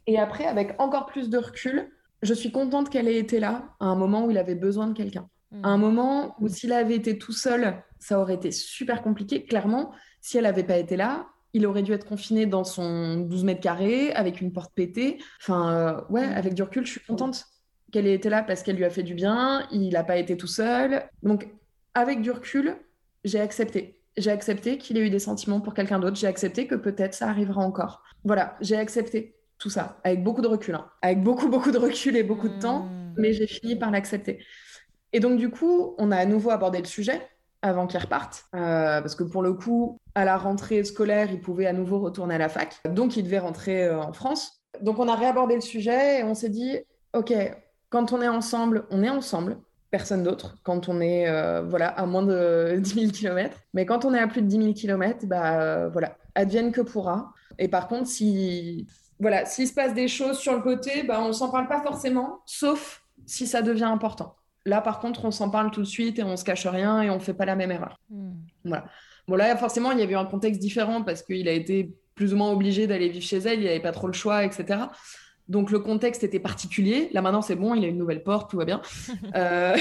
[0.08, 1.90] Et après, avec encore plus de recul,
[2.22, 4.94] je suis contente qu'elle ait été là à un moment où il avait besoin de
[4.94, 5.28] quelqu'un.
[5.64, 9.44] À un moment où s'il avait été tout seul, ça aurait été super compliqué.
[9.44, 13.44] Clairement, si elle n'avait pas été là, il aurait dû être confiné dans son 12
[13.44, 15.18] mètres carrés avec une porte pétée.
[15.42, 16.34] Enfin, euh, ouais, mm.
[16.34, 17.46] avec du recul, je suis contente
[17.92, 19.68] qu'elle ait été là parce qu'elle lui a fait du bien.
[19.72, 21.04] Il n'a pas été tout seul.
[21.22, 21.50] Donc,
[21.94, 22.78] avec du recul,
[23.26, 24.01] j'ai accepté.
[24.18, 26.18] J'ai accepté qu'il ait eu des sentiments pour quelqu'un d'autre.
[26.18, 28.04] J'ai accepté que peut-être ça arrivera encore.
[28.24, 30.90] Voilà, j'ai accepté tout ça avec beaucoup de recul, hein.
[31.02, 33.14] avec beaucoup, beaucoup de recul et beaucoup de temps, mm.
[33.18, 34.44] mais j'ai fini par l'accepter.
[35.14, 37.22] Et donc, du coup, on a à nouveau abordé le sujet
[37.62, 41.68] avant qu'il reparte, euh, parce que pour le coup, à la rentrée scolaire, il pouvait
[41.68, 44.64] à nouveau retourner à la fac, donc il devait rentrer euh, en France.
[44.82, 46.80] Donc on a réabordé le sujet et on s'est dit,
[47.14, 47.34] ok,
[47.90, 49.58] quand on est ensemble, on est ensemble,
[49.92, 50.58] personne d'autre.
[50.64, 54.20] Quand on est euh, voilà à moins de 10 000 km, mais quand on est
[54.20, 57.34] à plus de 10 000 km, bah voilà, advienne que pourra.
[57.60, 58.88] Et par contre, si
[59.20, 62.42] voilà, s'il se passe des choses sur le côté, bah on s'en parle pas forcément,
[62.46, 64.36] sauf si ça devient important.
[64.66, 67.10] Là, par contre, on s'en parle tout de suite et on se cache rien et
[67.10, 68.00] on fait pas la même erreur.
[68.10, 68.34] Hmm.
[68.64, 68.86] Voilà.
[69.28, 72.38] Bon, là, forcément, il y avait un contexte différent parce qu'il a été plus ou
[72.38, 74.80] moins obligé d'aller vivre chez elle, il n'avait pas trop le choix, etc.
[75.52, 77.10] Donc, le contexte était particulier.
[77.14, 78.82] Là, maintenant, c'est bon, il a une nouvelle porte, tout va bien.
[79.36, 79.78] Euh,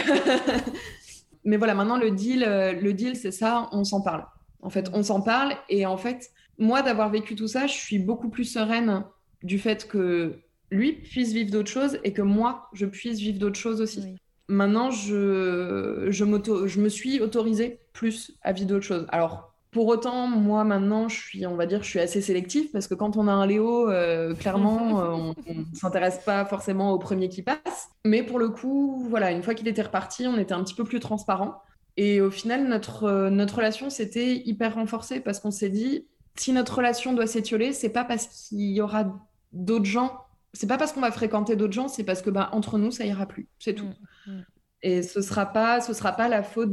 [1.44, 4.26] mais voilà, maintenant, le deal, euh, le deal c'est ça, on s'en parle.
[4.62, 5.54] En fait, on s'en parle.
[5.68, 9.04] Et en fait, moi, d'avoir vécu tout ça, je suis beaucoup plus sereine
[9.42, 10.34] du fait que
[10.70, 14.16] lui puisse vivre d'autres choses et que moi, je puisse vivre d'autres choses aussi
[14.50, 16.24] maintenant, je, je,
[16.66, 19.06] je me suis autorisée plus à vivre d'autres choses.
[19.10, 22.88] Alors, pour autant, moi, maintenant, je suis, on va dire, je suis assez sélective parce
[22.88, 26.98] que quand on a un Léo, euh, clairement, euh, on ne s'intéresse pas forcément au
[26.98, 27.88] premier qui passe.
[28.04, 30.84] Mais pour le coup, voilà, une fois qu'il était reparti, on était un petit peu
[30.84, 31.62] plus transparent.
[31.96, 36.06] Et au final, notre, euh, notre relation s'était hyper renforcée parce qu'on s'est dit,
[36.36, 39.04] si notre relation doit s'étioler, c'est pas parce qu'il y aura
[39.52, 40.12] d'autres gens
[40.52, 43.04] c'est pas parce qu'on va fréquenter d'autres gens, c'est parce que bah, entre nous, ça
[43.04, 43.48] ira plus.
[43.58, 43.90] C'est tout.
[44.26, 44.44] Mm, mm.
[44.82, 46.72] Et ce sera pas, ce sera pas la faute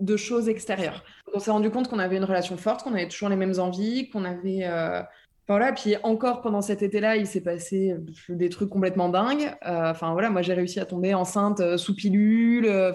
[0.00, 1.04] de choses extérieures.
[1.34, 4.08] On s'est rendu compte qu'on avait une relation forte, qu'on avait toujours les mêmes envies,
[4.10, 4.60] qu'on avait.
[4.62, 5.02] Euh...
[5.46, 7.96] voilà, puis encore pendant cet été-là, il s'est passé
[8.28, 9.54] des trucs complètement dingues.
[9.66, 12.92] Euh, enfin voilà, moi j'ai réussi à tomber enceinte euh, sous pilule, euh,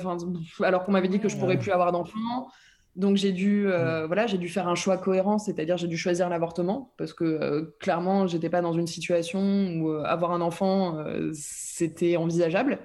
[0.61, 2.47] alors qu'on m'avait dit que je pourrais plus avoir d'enfants.
[2.95, 6.29] Donc j'ai dû, euh, voilà, j'ai dû faire un choix cohérent, c'est-à-dire j'ai dû choisir
[6.29, 11.03] l'avortement parce que euh, clairement j'étais pas dans une situation où euh, avoir un enfant
[11.33, 12.79] c'était envisageable.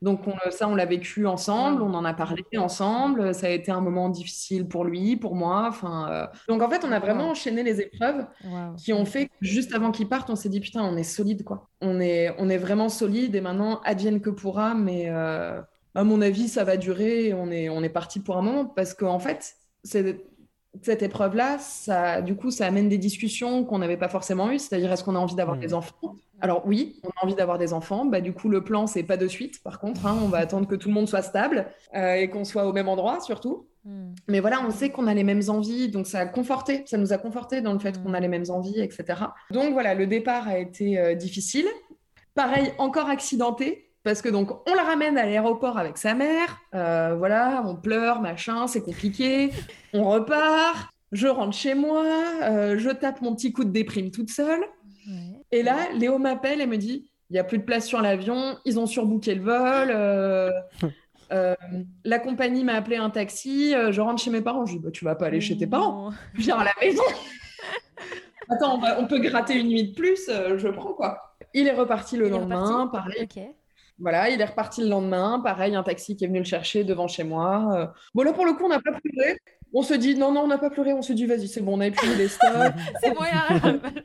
[0.00, 3.34] Donc ça on l'a vécu ensemble, on en a parlé ensemble.
[3.34, 5.66] Ça a été un moment difficile pour lui, pour moi.
[5.68, 8.26] Enfin, donc en fait on a vraiment enchaîné les épreuves
[8.78, 11.44] qui ont fait que juste avant qu'il parte on s'est dit putain on est solide
[11.44, 11.68] quoi.
[11.82, 15.10] On est on est vraiment solide et maintenant advienne que pourra, mais
[15.94, 17.32] à mon avis, ça va durer.
[17.34, 22.34] On est, on est parti pour un moment parce qu'en fait, cette épreuve-là, ça, du
[22.34, 24.58] coup, ça amène des discussions qu'on n'avait pas forcément eues.
[24.58, 25.60] C'est-à-dire, est-ce qu'on a envie d'avoir mmh.
[25.60, 26.16] des enfants?
[26.40, 28.04] Alors oui, on a envie d'avoir des enfants.
[28.04, 29.62] Bah, du coup, le plan, c'est pas de suite.
[29.62, 32.44] Par contre, hein, on va attendre que tout le monde soit stable euh, et qu'on
[32.44, 33.66] soit au même endroit, surtout.
[33.84, 34.14] Mmh.
[34.28, 37.12] Mais voilà, on sait qu'on a les mêmes envies, donc ça a conforté, ça nous
[37.12, 38.22] a conforté dans le fait qu'on a mmh.
[38.22, 39.04] les mêmes envies, etc.
[39.50, 41.66] Donc voilà, le départ a été euh, difficile.
[42.34, 46.60] Pareil, encore accidenté, parce que donc, on la ramène à l'aéroport avec sa mère.
[46.74, 49.50] Euh, voilà, on pleure, machin, c'est compliqué.
[49.92, 50.90] On repart.
[51.12, 52.04] Je rentre chez moi.
[52.42, 54.62] Euh, je tape mon petit coup de déprime toute seule.
[55.52, 58.56] Et là, Léo m'appelle et me dit il n'y a plus de place sur l'avion.
[58.64, 59.90] Ils ont surbooké le vol.
[59.90, 60.50] Euh,
[62.04, 63.72] la compagnie m'a appelé un taxi.
[63.90, 64.66] je rentre chez mes parents.
[64.66, 66.10] Je dis bah, tu vas pas aller chez tes parents.
[66.34, 67.02] Viens à la maison.
[68.50, 71.36] Attends, on, peut gratter une nuit de plus, euh, je prends quoi.
[71.54, 73.28] Il est reparti le lendemain, pareil.
[74.00, 77.06] Voilà, il est reparti le lendemain, pareil, un taxi qui est venu le chercher devant
[77.06, 77.68] chez moi.
[77.74, 77.86] Euh.
[78.14, 79.38] Bon, là, pour le coup, on n'a pas pleuré.
[79.72, 80.92] On se dit, non, non, on n'a pas pleuré.
[80.92, 82.50] On se dit, vas-y, c'est bon, on a épuisé les stocks.
[83.02, 83.80] c'est bon, il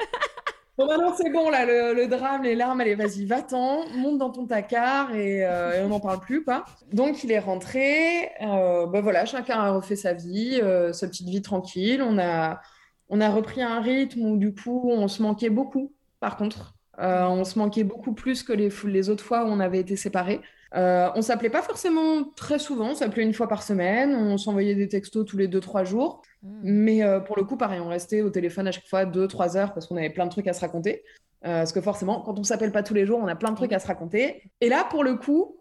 [0.77, 4.45] Bon, maintenant, c'est bon, là, le, drame, les larmes, allez, vas-y, va-t'en, monte dans ton
[4.45, 6.63] tacard et, euh, on n'en parle plus, quoi.
[6.93, 8.29] Donc, il est rentré.
[8.41, 10.61] Euh, ben voilà, chacun a refait sa vie,
[10.93, 12.01] sa petite vie tranquille.
[12.01, 12.61] On a,
[13.09, 16.78] on a repris un rythme où, du coup, on se manquait beaucoup, par contre.
[16.99, 19.95] Euh, on se manquait beaucoup plus que les, les, autres fois où on avait été
[19.95, 20.41] séparés.
[20.75, 24.75] Euh, on s'appelait pas forcément très souvent, on s'appelait une fois par semaine, on s'envoyait
[24.75, 26.21] des textos tous les 2-3 jours.
[26.43, 26.59] Hmm.
[26.63, 29.73] Mais euh, pour le coup, pareil, on restait au téléphone à chaque fois 2-3 heures
[29.73, 31.03] parce qu'on avait plein de trucs à se raconter.
[31.45, 33.55] Euh, parce que forcément, quand on s'appelle pas tous les jours, on a plein de
[33.55, 34.43] trucs à se raconter.
[34.61, 35.57] Et là, pour le coup,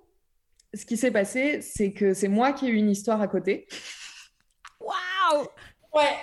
[0.74, 3.66] ce qui s'est passé, c'est que c'est moi qui ai eu une histoire à côté.
[4.80, 5.47] Waouh
[5.95, 6.16] Ouais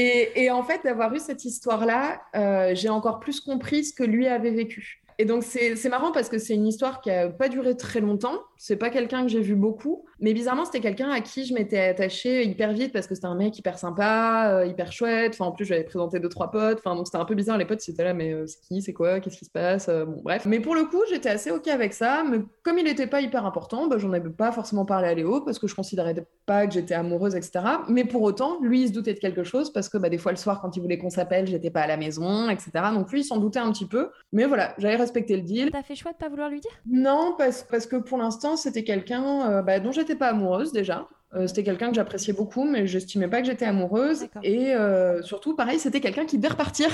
[0.00, 4.28] et, en fait, d'avoir eu cette histoire-là, euh, j'ai encore plus compris ce que lui
[4.28, 5.02] avait vécu.
[5.20, 8.38] Et donc, c'est marrant parce que c'est une histoire qui n'a pas duré très longtemps.
[8.56, 10.04] C'est pas quelqu'un que j'ai vu beaucoup.
[10.20, 13.34] Mais bizarrement, c'était quelqu'un à qui je m'étais attachée hyper vite parce que c'était un
[13.34, 15.32] mec hyper sympa, euh, hyper chouette.
[15.34, 16.78] Enfin, en plus, j'avais présenté deux, trois potes.
[16.78, 17.58] Enfin, donc c'était un peu bizarre.
[17.58, 20.04] Les potes, c'était là, mais euh, c'est qui, c'est quoi, qu'est-ce qui se passe euh,
[20.04, 20.44] Bon, bref.
[20.46, 22.24] Mais pour le coup, j'étais assez OK avec ça.
[22.28, 25.40] Mais comme il n'était pas hyper important, bah, j'en avais pas forcément parlé à Léo
[25.40, 26.14] parce que je considérais
[26.46, 27.64] pas que j'étais amoureuse, etc.
[27.88, 30.30] Mais pour autant, lui, il se doutait de quelque chose parce que bah, des fois,
[30.30, 32.70] le soir, quand il voulait qu'on s'appelle, j'étais pas à la maison, etc.
[32.94, 34.10] Donc lui, il s'en doutait un petit peu.
[34.32, 35.70] Mais voilà, j'avais respecté le deal.
[35.70, 36.70] T'as fait choix de pas vouloir lui dire?
[36.86, 41.46] Non, parce, parce que pour l'instant, c'était quelqu'un bah, dont j'étais pas amoureuse déjà euh,
[41.46, 44.28] c'était quelqu'un que j'appréciais beaucoup, mais j'estimais pas que j'étais amoureuse.
[44.42, 46.88] Et euh, surtout, pareil, c'était quelqu'un qui devait repartir.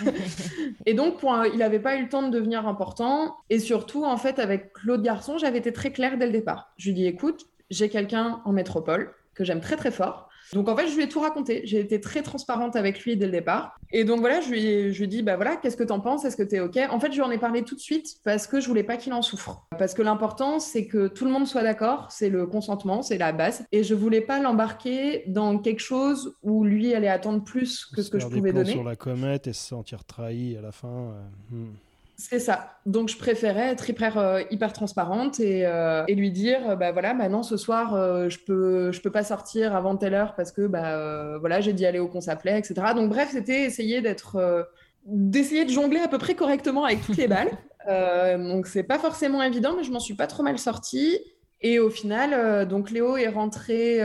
[0.86, 1.18] et donc,
[1.52, 3.36] il n'avait pas eu le temps de devenir important.
[3.48, 6.72] Et surtout, en fait, avec l'autre garçon, j'avais été très claire dès le départ.
[6.78, 10.28] Je lui dis, écoute, j'ai quelqu'un en métropole que j'aime très très fort.
[10.52, 11.62] Donc en fait, je lui ai tout raconté.
[11.64, 13.78] J'ai été très transparente avec lui dès le départ.
[13.92, 16.00] Et donc voilà, je lui ai, je lui ai dit, bah voilà, qu'est-ce que t'en
[16.00, 16.24] penses?
[16.24, 16.78] Est-ce que t'es OK?
[16.90, 18.96] En fait, je lui en ai parlé tout de suite parce que je voulais pas
[18.96, 19.66] qu'il en souffre.
[19.78, 22.10] Parce que l'important, c'est que tout le monde soit d'accord.
[22.10, 23.64] C'est le consentement, c'est la base.
[23.72, 28.10] Et je voulais pas l'embarquer dans quelque chose où lui allait attendre plus que ce
[28.10, 28.72] que je pouvais donner.
[28.72, 30.88] sur la comète et se sentir trahi à la fin.
[30.88, 31.74] Euh, hmm.
[32.18, 32.78] C'est ça.
[32.86, 36.90] Donc, je préférais être hyper, euh, hyper transparente et, euh, et, lui dire, euh, bah
[36.90, 37.90] voilà, maintenant ce soir,
[38.30, 41.84] je peux, je peux pas sortir avant telle heure parce que, bah voilà, j'ai dit
[41.84, 42.74] aller au qu'on s'appelait, etc.
[42.94, 44.66] Donc, bref, c'était essayer d'être,
[45.04, 47.50] d'essayer de jongler à peu près correctement avec toutes les balles.
[48.38, 51.18] donc, c'est pas forcément évident, mais je m'en suis pas trop mal sortie.
[51.60, 54.00] Et au final, donc Léo est rentré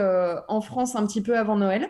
[0.47, 1.88] en France un petit peu avant Noël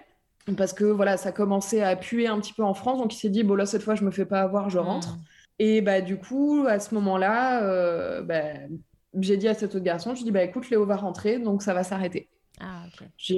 [0.57, 2.99] parce que voilà, ça commençait à puer un petit peu en France.
[2.99, 5.15] Donc, il s'est dit, bon là, cette fois, je me fais pas avoir, je rentre.
[5.15, 5.21] Mmh.
[5.63, 8.53] Et bah, du coup, à ce moment-là, euh, bah,
[9.19, 11.75] j'ai dit à cet autre garçon, je dis, bah, écoute, Léo va rentrer, donc ça
[11.75, 12.29] va s'arrêter.
[12.59, 12.85] Ah,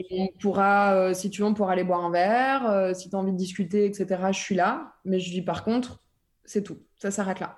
[0.10, 2.66] on pourra, euh, si tu veux, on pourra aller boire un verre.
[2.70, 4.94] Euh, si tu as envie de discuter, etc., je suis là.
[5.04, 6.00] Mais je dis, par contre,
[6.46, 6.78] c'est tout.
[6.96, 7.58] Ça s'arrête là.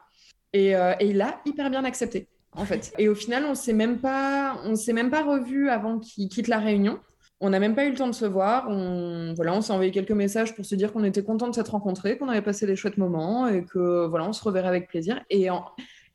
[0.52, 2.92] Et, et, il a hyper bien accepté, en fait.
[2.98, 6.48] Et au final, on s'est même pas, on s'est même pas revu avant qu'il quitte
[6.48, 7.00] la réunion.
[7.42, 8.68] On n'a même pas eu le temps de se voir.
[8.70, 11.72] On, voilà, on s'est envoyé quelques messages pour se dire qu'on était content de s'être
[11.72, 15.22] rencontrés, qu'on avait passé des chouettes moments et que voilà, on se reverrait avec plaisir.
[15.30, 15.50] Et,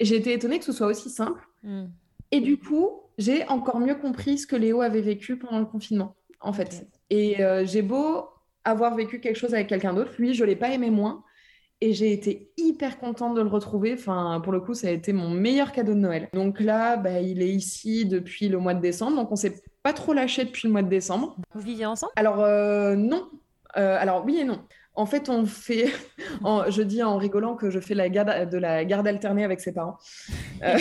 [0.01, 1.43] j'ai été étonnée que ce soit aussi simple.
[1.62, 1.89] Hmm.
[2.31, 6.16] Et du coup, j'ai encore mieux compris ce que Léo avait vécu pendant le confinement,
[6.41, 6.87] en fait.
[7.11, 8.29] Et euh, j'ai beau
[8.64, 11.23] avoir vécu quelque chose avec quelqu'un d'autre, lui, je l'ai pas aimé moins.
[11.83, 13.95] Et j'ai été hyper contente de le retrouver.
[13.95, 16.29] Enfin, pour le coup, ça a été mon meilleur cadeau de Noël.
[16.35, 19.16] Donc là, bah, il est ici depuis le mois de décembre.
[19.16, 21.37] Donc on s'est pas trop lâché depuis le mois de décembre.
[21.55, 22.12] Vous vivez ensemble?
[22.16, 23.28] Alors euh, non.
[23.76, 24.61] Euh, alors oui et non.
[24.95, 25.87] En fait, on fait,
[26.68, 29.72] je dis en rigolant que je fais la garde, de la garde alternée avec ses
[29.72, 29.97] parents.
[30.62, 30.76] Euh,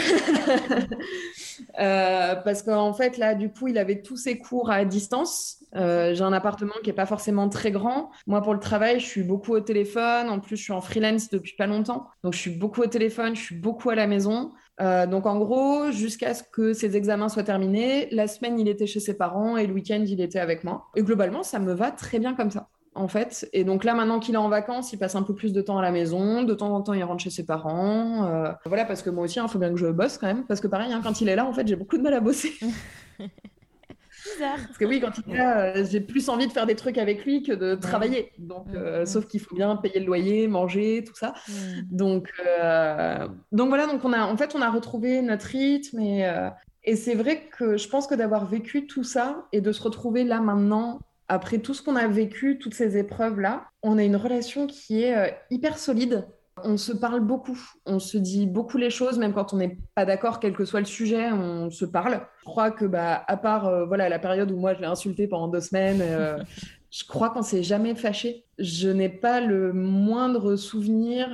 [2.44, 5.64] parce qu'en fait, là, du coup, il avait tous ses cours à distance.
[5.74, 8.10] j'ai un appartement qui n'est pas forcément très grand.
[8.26, 10.28] Moi, pour le travail, je suis beaucoup au téléphone.
[10.28, 12.08] En plus, je suis en freelance depuis pas longtemps.
[12.24, 14.52] Donc, je suis beaucoup au téléphone, je suis beaucoup à la maison.
[14.82, 18.88] Euh, donc en gros, jusqu'à ce que ses examens soient terminés, la semaine il était
[18.88, 20.88] chez ses parents et le week-end il était avec moi.
[20.96, 22.70] Et globalement, ça me va très bien comme ça.
[22.96, 25.54] En fait, et donc là maintenant qu'il est en vacances, il passe un peu plus
[25.54, 26.44] de temps à la maison.
[26.44, 28.26] De temps en temps, il rentre chez ses parents.
[28.26, 30.46] Euh, voilà, parce que moi aussi, il hein, faut bien que je bosse quand même.
[30.46, 32.20] Parce que pareil, hein, quand il est là, en fait, j'ai beaucoup de mal à
[32.20, 32.52] bosser.
[34.38, 36.98] Parce que oui, quand il est là, euh, j'ai plus envie de faire des trucs
[36.98, 38.32] avec lui que de travailler.
[38.38, 39.06] Donc, mm, euh, mm.
[39.06, 41.34] sauf qu'il faut bien payer le loyer, manger, tout ça.
[41.48, 41.52] Mm.
[41.92, 43.88] Donc, euh, donc voilà.
[43.88, 46.30] Donc on a, en fait, on a retrouvé notre rythme et,
[46.84, 50.24] et c'est vrai que je pense que d'avoir vécu tout ça et de se retrouver
[50.24, 54.66] là maintenant après tout ce qu'on a vécu, toutes ces épreuves-là, on a une relation
[54.66, 56.26] qui est hyper solide.
[56.64, 60.06] On se parle beaucoup, on se dit beaucoup les choses, même quand on n'est pas
[60.06, 62.22] d'accord, quel que soit le sujet, on se parle.
[62.40, 65.28] Je crois que, bah, à part euh, voilà, la période où moi je l'ai insulté
[65.28, 66.38] pendant deux semaines, euh,
[66.92, 68.46] je crois qu'on s'est jamais fâché.
[68.58, 71.30] Je n'ai pas le moindre souvenir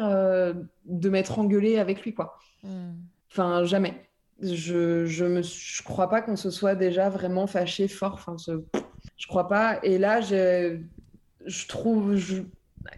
[0.86, 2.38] de m'être engueulée avec lui, quoi.
[2.63, 2.93] Hmm.
[3.32, 4.05] Enfin, jamais.
[4.41, 8.13] Je, je me je crois pas qu'on se soit déjà vraiment fâché fort.
[8.13, 8.53] Enfin, je,
[9.17, 9.80] je crois pas.
[9.84, 10.80] Et là, je,
[11.45, 12.15] je trouve.
[12.15, 12.43] Je...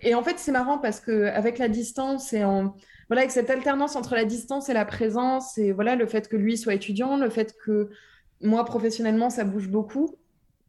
[0.02, 2.76] Et en fait, c'est marrant parce que avec la distance et en
[3.10, 6.36] voilà, avec cette alternance entre la distance et la présence, et voilà, le fait que
[6.36, 7.90] lui soit étudiant, le fait que
[8.42, 10.16] moi, professionnellement, ça bouge beaucoup,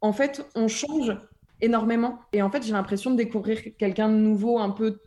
[0.01, 1.17] en fait, on change
[1.61, 2.19] énormément.
[2.33, 4.99] Et en fait, j'ai l'impression de découvrir quelqu'un de nouveau un peu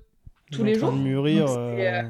[0.51, 0.93] tous les jours.
[0.93, 2.03] De mûrir, euh, euh,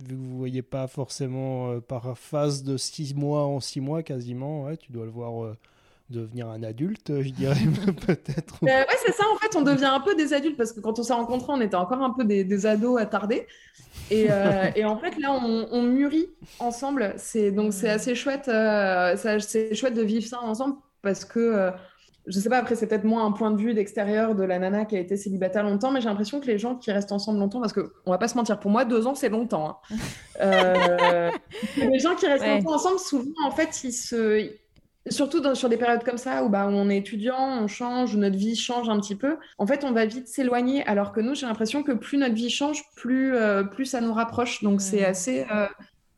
[0.00, 4.02] vu que vous voyez pas forcément euh, par phase de six mois en six mois
[4.02, 5.54] quasiment, ouais, tu dois le voir
[6.10, 7.54] devenir un adulte, je dirais
[8.06, 8.58] peut-être.
[8.62, 10.98] Euh, ouais, c'est ça, en fait, on devient un peu des adultes parce que quand
[10.98, 13.46] on s'est rencontrés, on était encore un peu des, des ados attardés.
[14.10, 17.14] Et, euh, et, en fait, là, on, on mûrit ensemble.
[17.16, 21.70] C'est, donc, c'est assez chouette, euh, c'est chouette de vivre ça ensemble parce que,
[22.26, 24.84] je sais pas, après, c'est peut-être moins un point de vue d'extérieur de la nana
[24.84, 27.60] qui a été célibataire longtemps, mais j'ai l'impression que les gens qui restent ensemble longtemps,
[27.60, 29.80] parce qu'on va pas se mentir, pour moi, deux ans, c'est longtemps.
[30.40, 31.30] Hein.
[31.78, 34.50] les gens qui restent longtemps ensemble, souvent, en fait, ils se
[35.08, 38.36] Surtout dans, sur des périodes comme ça où, bah, on est étudiant, on change, notre
[38.36, 39.38] vie change un petit peu.
[39.58, 42.50] En fait, on va vite s'éloigner, alors que nous, j'ai l'impression que plus notre vie
[42.50, 44.62] change, plus, euh, plus ça nous rapproche.
[44.62, 45.66] Donc, c'est assez, euh,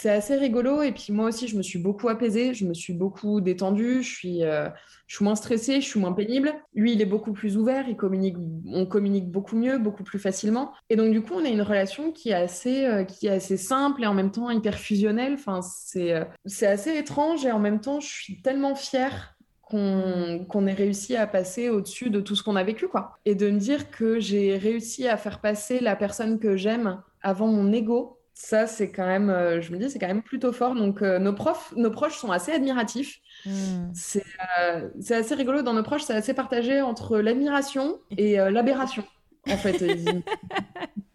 [0.03, 0.83] c'est assez rigolo.
[0.83, 4.13] Et puis, moi aussi, je me suis beaucoup apaisée, je me suis beaucoup détendue, je
[4.13, 4.69] suis, euh,
[5.07, 6.53] je suis moins stressée, je suis moins pénible.
[6.75, 8.37] Lui, il est beaucoup plus ouvert, il communique,
[8.67, 10.73] on communique beaucoup mieux, beaucoup plus facilement.
[10.91, 13.57] Et donc, du coup, on a une relation qui est assez, euh, qui est assez
[13.57, 15.35] simple et en même temps hyper fusionnelle.
[15.35, 20.67] Enfin, c'est, euh, c'est assez étrange et en même temps, je suis tellement fière qu'on
[20.67, 23.21] ait réussi à passer au-dessus de tout ce qu'on a vécu, quoi.
[23.25, 27.47] Et de me dire que j'ai réussi à faire passer la personne que j'aime avant
[27.47, 30.75] mon ego, ça, c'est quand même, euh, je me dis, c'est quand même plutôt fort.
[30.75, 33.21] Donc, nos profs, nos proches sont assez admiratifs.
[33.47, 33.93] Hmm.
[34.59, 35.63] Euh, c'est assez rigolo.
[35.63, 39.05] Dans nos proches, c'est assez partagé entre l'admiration et euh, l'aberration.
[39.49, 40.25] En fait, ils,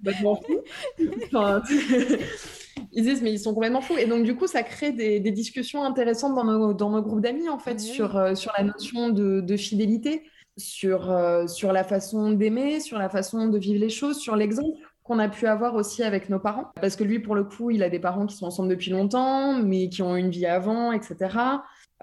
[2.93, 3.97] ils disent, mais ils sont complètement fous.
[3.97, 7.49] Et donc, du coup, ça crée des, discussions intéressantes dans nos, dans nos groupes d'amis,
[7.49, 10.23] en fait, sur, euh, sur la notion de, de fidélité,
[10.55, 11.13] sur,
[11.49, 15.29] sur la façon d'aimer, sur la façon de vivre les choses, sur l'exemple qu'on a
[15.29, 16.71] pu avoir aussi avec nos parents.
[16.81, 19.53] Parce que lui, pour le coup, il a des parents qui sont ensemble depuis longtemps,
[19.53, 21.37] mais qui ont une vie avant, etc.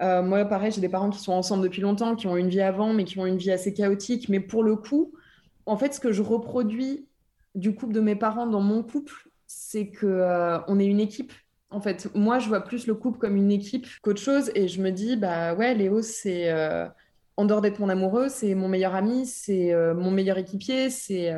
[0.01, 2.61] Euh, moi, pareil, j'ai des parents qui sont ensemble depuis longtemps, qui ont une vie
[2.61, 4.27] avant, mais qui ont une vie assez chaotique.
[4.27, 5.13] Mais pour le coup,
[5.67, 7.07] en fait, ce que je reproduis
[7.53, 11.31] du couple de mes parents dans mon couple, c'est que euh, on est une équipe.
[11.69, 14.81] En fait, moi, je vois plus le couple comme une équipe qu'autre chose, et je
[14.81, 16.87] me dis, bah ouais, Léo, c'est euh,
[17.37, 21.33] en dehors d'être mon amoureux, c'est mon meilleur ami, c'est mon meilleur équipier, c'est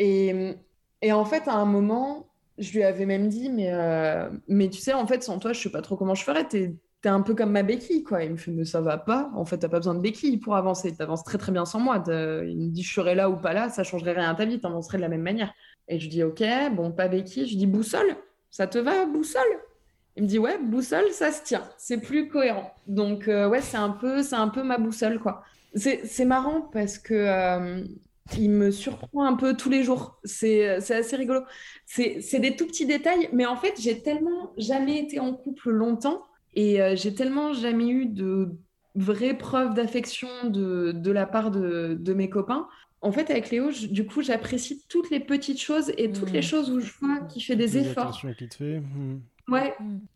[0.00, 0.56] et,
[1.02, 2.28] et en fait, à un moment,
[2.58, 3.72] je lui avais même dit, mais
[4.48, 6.46] mais tu sais, en fait, sans toi, je sais pas trop comment je ferais
[7.00, 8.24] t'es un peu comme ma béquille, quoi.
[8.24, 9.30] Il me fait, mais ça va pas.
[9.34, 10.94] En fait, t'as pas besoin de béquille pour avancer.
[10.94, 12.02] T'avances très, très bien sans moi.
[12.06, 14.60] Il me dit, je serais là ou pas là, ça changerait rien à ta vie.
[14.60, 15.52] T'avancerais de la même manière.
[15.88, 16.42] Et je dis, ok,
[16.72, 17.46] bon, pas béquille.
[17.46, 18.16] Je dis, boussole,
[18.50, 19.42] ça te va, boussole?
[20.16, 21.62] Il me dit, ouais, boussole, ça se tient.
[21.76, 22.74] C'est plus cohérent.
[22.88, 25.42] Donc, euh, ouais, c'est un, peu, un peu ma boussole, quoi.
[25.74, 27.14] C'est marrant parce que.
[27.14, 27.84] Euh,
[28.36, 30.18] il me surprend un peu tous les jours.
[30.24, 31.42] C'est assez rigolo.
[31.86, 36.22] C'est des tout petits détails, mais en fait, j'ai tellement jamais été en couple longtemps
[36.54, 38.50] et euh, j'ai tellement jamais eu de
[38.94, 42.66] vraies preuves d'affection de, de, la part de, de, mes copains.
[43.00, 46.42] En fait, avec Léo, du coup, j'apprécie toutes les petites choses et toutes les mmh.
[46.42, 48.18] choses où je vois qu'il fait des, efforts.
[48.20, 48.80] Qu'il te fait.
[48.80, 49.20] Mmh.
[49.46, 49.74] Ouais,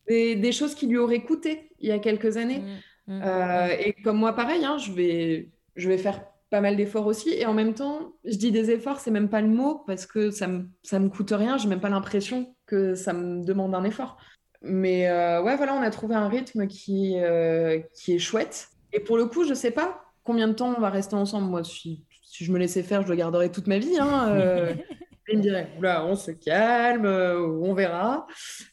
[0.08, 2.62] des, des, choses qui lui auraient coûté il y a quelques années.
[3.08, 7.30] Euh, et comme moi, pareil, hein, je, vais, je vais faire pas mal d'efforts aussi.
[7.30, 10.30] Et en même temps, je dis des efforts, c'est même pas le mot parce que
[10.30, 11.56] ça me, ça me coûte rien.
[11.56, 14.18] J'ai même pas l'impression que ça me demande un effort.
[14.60, 18.68] Mais euh, ouais, voilà, on a trouvé un rythme qui, euh, qui est chouette.
[18.92, 21.48] Et pour le coup, je sais pas combien de temps on va rester ensemble.
[21.48, 23.98] Moi, si, si je me laissais faire, je le garderais toute ma vie.
[23.98, 24.74] Hein, euh.
[25.28, 28.26] il me dirait, là, on se calme, on verra.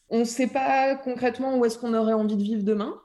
[0.10, 3.00] On sait pas concrètement où est-ce qu'on aurait envie de vivre demain.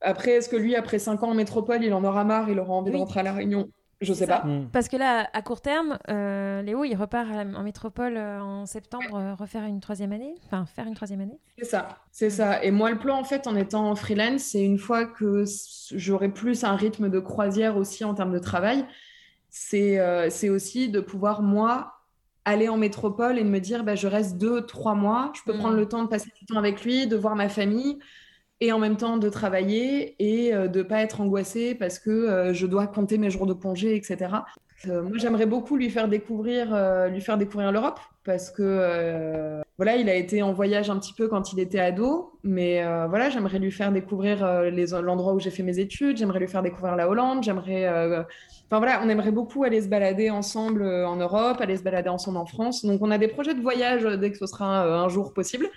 [0.00, 2.72] Après, est-ce que lui, après 5 ans en métropole, il en aura marre, il aura
[2.74, 3.68] envie de rentrer à La Réunion?
[4.00, 4.44] Je sais pas.
[4.44, 4.68] Mm.
[4.72, 9.16] Parce que là, à court terme, euh, Léo, il repart en métropole euh, en septembre,
[9.16, 11.40] euh, refaire une troisième année, enfin faire une troisième année?
[11.58, 12.62] C'est ça, c'est ça.
[12.62, 15.44] Et moi, le plan, en fait, en étant freelance, c'est une fois que
[15.92, 18.86] j'aurai plus un rythme de croisière aussi en termes de travail,
[19.50, 21.94] c'est aussi de pouvoir, moi,
[22.44, 25.56] aller en métropole et de me dire, bah, je reste deux, trois mois, je peux
[25.56, 25.58] mm.
[25.58, 27.98] prendre le temps de passer du temps avec lui, de voir ma famille
[28.60, 32.52] et en même temps de travailler et euh, de pas être angoissée parce que euh,
[32.52, 34.18] je dois compter mes jours de congé, etc.
[34.86, 36.68] Euh, moi, j'aimerais beaucoup lui faire découvrir,
[37.10, 41.28] lui faire découvrir l'Europe parce que voilà, il a été en voyage un petit peu
[41.28, 44.44] quand il était ado, mais voilà, j'aimerais lui faire découvrir
[45.02, 49.00] l'endroit où j'ai fait mes études, j'aimerais lui faire découvrir la Hollande, j'aimerais, enfin voilà,
[49.02, 52.84] on aimerait beaucoup aller se balader ensemble en Europe, aller se balader ensemble en France.
[52.84, 55.68] Donc on a des projets de voyage dès que ce sera un jour possible.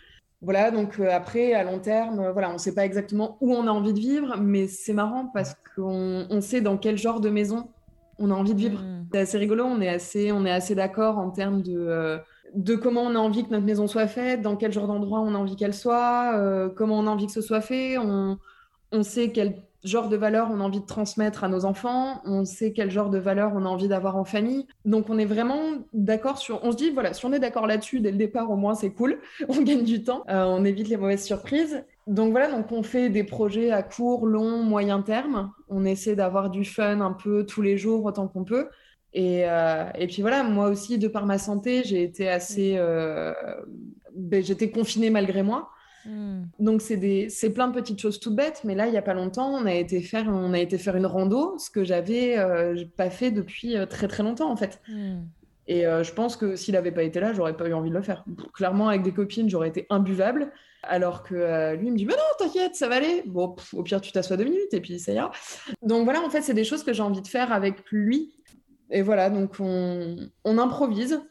[0.41, 3.71] Voilà, donc après, à long terme, voilà, on ne sait pas exactement où on a
[3.71, 7.69] envie de vivre, mais c'est marrant parce qu'on sait dans quel genre de maison
[8.17, 8.81] on a envie de vivre.
[8.81, 9.05] Mmh.
[9.11, 12.19] C'est assez rigolo, on est assez, on est assez d'accord en termes de
[12.53, 15.33] de comment on a envie que notre maison soit faite, dans quel genre d'endroit on
[15.35, 17.97] a envie qu'elle soit, euh, comment on a envie que ce soit fait.
[17.97, 18.37] On,
[19.03, 22.73] sait quel genre de valeurs on a envie de transmettre à nos enfants, on sait
[22.73, 24.67] quel genre de valeurs on a envie d'avoir en famille.
[24.85, 25.59] Donc on est vraiment
[25.93, 26.63] d'accord sur...
[26.63, 28.91] On se dit, voilà, si on est d'accord là-dessus dès le départ, au moins c'est
[28.91, 29.19] cool,
[29.49, 31.83] on gagne du temps, euh, on évite les mauvaises surprises.
[32.07, 35.51] Donc voilà, donc on fait des projets à court, long, moyen terme.
[35.69, 38.69] On essaie d'avoir du fun un peu tous les jours autant qu'on peut.
[39.13, 42.75] Et, euh, et, puis voilà, moi aussi, de par ma santé, j'ai été assez.
[42.77, 43.33] Euh,
[44.15, 45.69] ben, j'étais confinée malgré moi.
[46.05, 46.43] Hmm.
[46.59, 48.61] Donc, c'est plein de petites choses toutes bêtes.
[48.63, 50.95] Mais là, il n'y a pas longtemps, on a été faire, on a été faire
[50.95, 54.81] une rando, ce que j'avais euh, pas fait depuis très très longtemps en fait.
[54.87, 55.21] Hmm.
[55.67, 58.01] Et je pense que s'il n'avait pas été là, j'aurais pas eu envie de le
[58.01, 58.25] faire.
[58.53, 60.51] Clairement, avec des copines, j'aurais été imbuvable.
[60.83, 63.23] Alors que lui, il me dit Mais non, t'inquiète, ça va aller.
[63.25, 65.31] Bon, au pire, tu t'assois deux minutes et puis ça ira.
[65.81, 68.33] Donc voilà, en fait, c'est des choses que j'ai envie de faire avec lui
[68.91, 71.21] et voilà, donc on, improvise.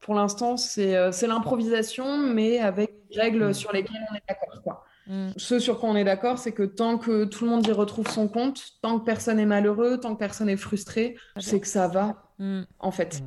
[0.00, 3.54] Pour l'instant, euh, c'est l'improvisation, mais avec règles mm.
[3.54, 4.84] sur lesquelles on est d'accord.
[5.06, 5.28] Mm.
[5.36, 8.08] Ce sur quoi on est d'accord, c'est que tant que tout le monde y retrouve
[8.08, 11.88] son compte, tant que personne est malheureux, tant que personne est frustré, c'est que ça
[11.88, 12.62] va, mm.
[12.78, 13.22] en fait.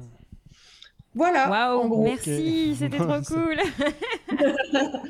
[1.15, 1.49] Voilà.
[1.49, 3.57] Waouh, merci, c'était trop cool.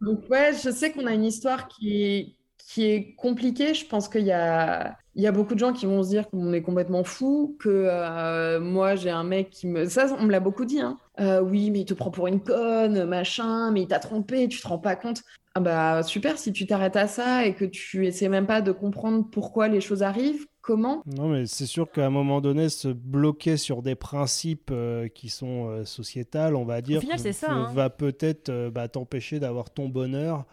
[0.00, 3.74] Donc ouais, je sais qu'on a une histoire qui est, qui est compliquée.
[3.74, 6.28] Je pense qu'il y a, il y a beaucoup de gens qui vont se dire
[6.30, 9.84] qu'on est complètement fou, que euh, moi j'ai un mec qui me.
[9.86, 10.80] Ça, on me l'a beaucoup dit.
[10.80, 10.96] Hein.
[11.20, 14.60] Euh, oui, mais il te prend pour une conne, machin, mais il t'a trompé, tu
[14.60, 15.22] te rends pas compte.
[15.54, 18.72] Ah bah super, si tu t'arrêtes à ça et que tu essaies même pas de
[18.72, 21.02] comprendre pourquoi les choses arrivent, comment?
[21.04, 25.28] Non, mais c'est sûr qu'à un moment donné, se bloquer sur des principes euh, qui
[25.28, 27.02] sont sociétals, on va dire,
[27.32, 27.70] ça, hein.
[27.74, 30.46] va peut-être bah, t'empêcher d'avoir ton bonheur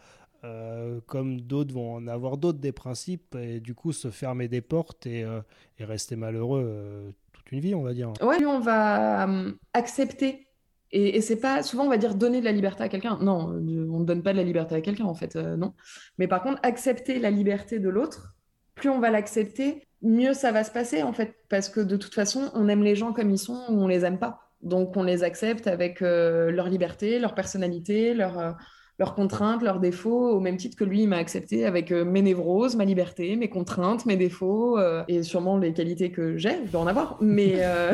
[0.46, 4.62] euh, comme d'autres vont en avoir d'autres des principes et du coup se fermer des
[4.62, 5.42] portes et, euh,
[5.82, 8.14] rester malheureux euh, toute une vie, on va dire.
[8.22, 9.28] Ouais, on va
[9.74, 10.48] accepter.
[10.92, 13.18] Et, et c'est pas souvent on va dire donner de la liberté à quelqu'un.
[13.22, 15.74] Non, on ne donne pas de la liberté à quelqu'un en fait, non.
[16.18, 18.34] Mais par contre, accepter la liberté de l'autre,
[18.76, 22.16] plus on va l'accepter, mieux ça va se passer en fait, parce que de toute
[22.16, 24.54] façon, on aime les gens comme ils sont ou on les aime pas.
[24.62, 28.58] Donc on les accepte avec leur liberté, leur personnalité, leur
[29.00, 32.22] leurs contraintes, leurs défauts, au même titre que lui, il m'a accepté avec euh, mes
[32.22, 36.72] névroses, ma liberté, mes contraintes, mes défauts, euh, et sûrement les qualités que j'ai, je
[36.72, 37.18] dois en avoir.
[37.22, 37.94] Mais, euh,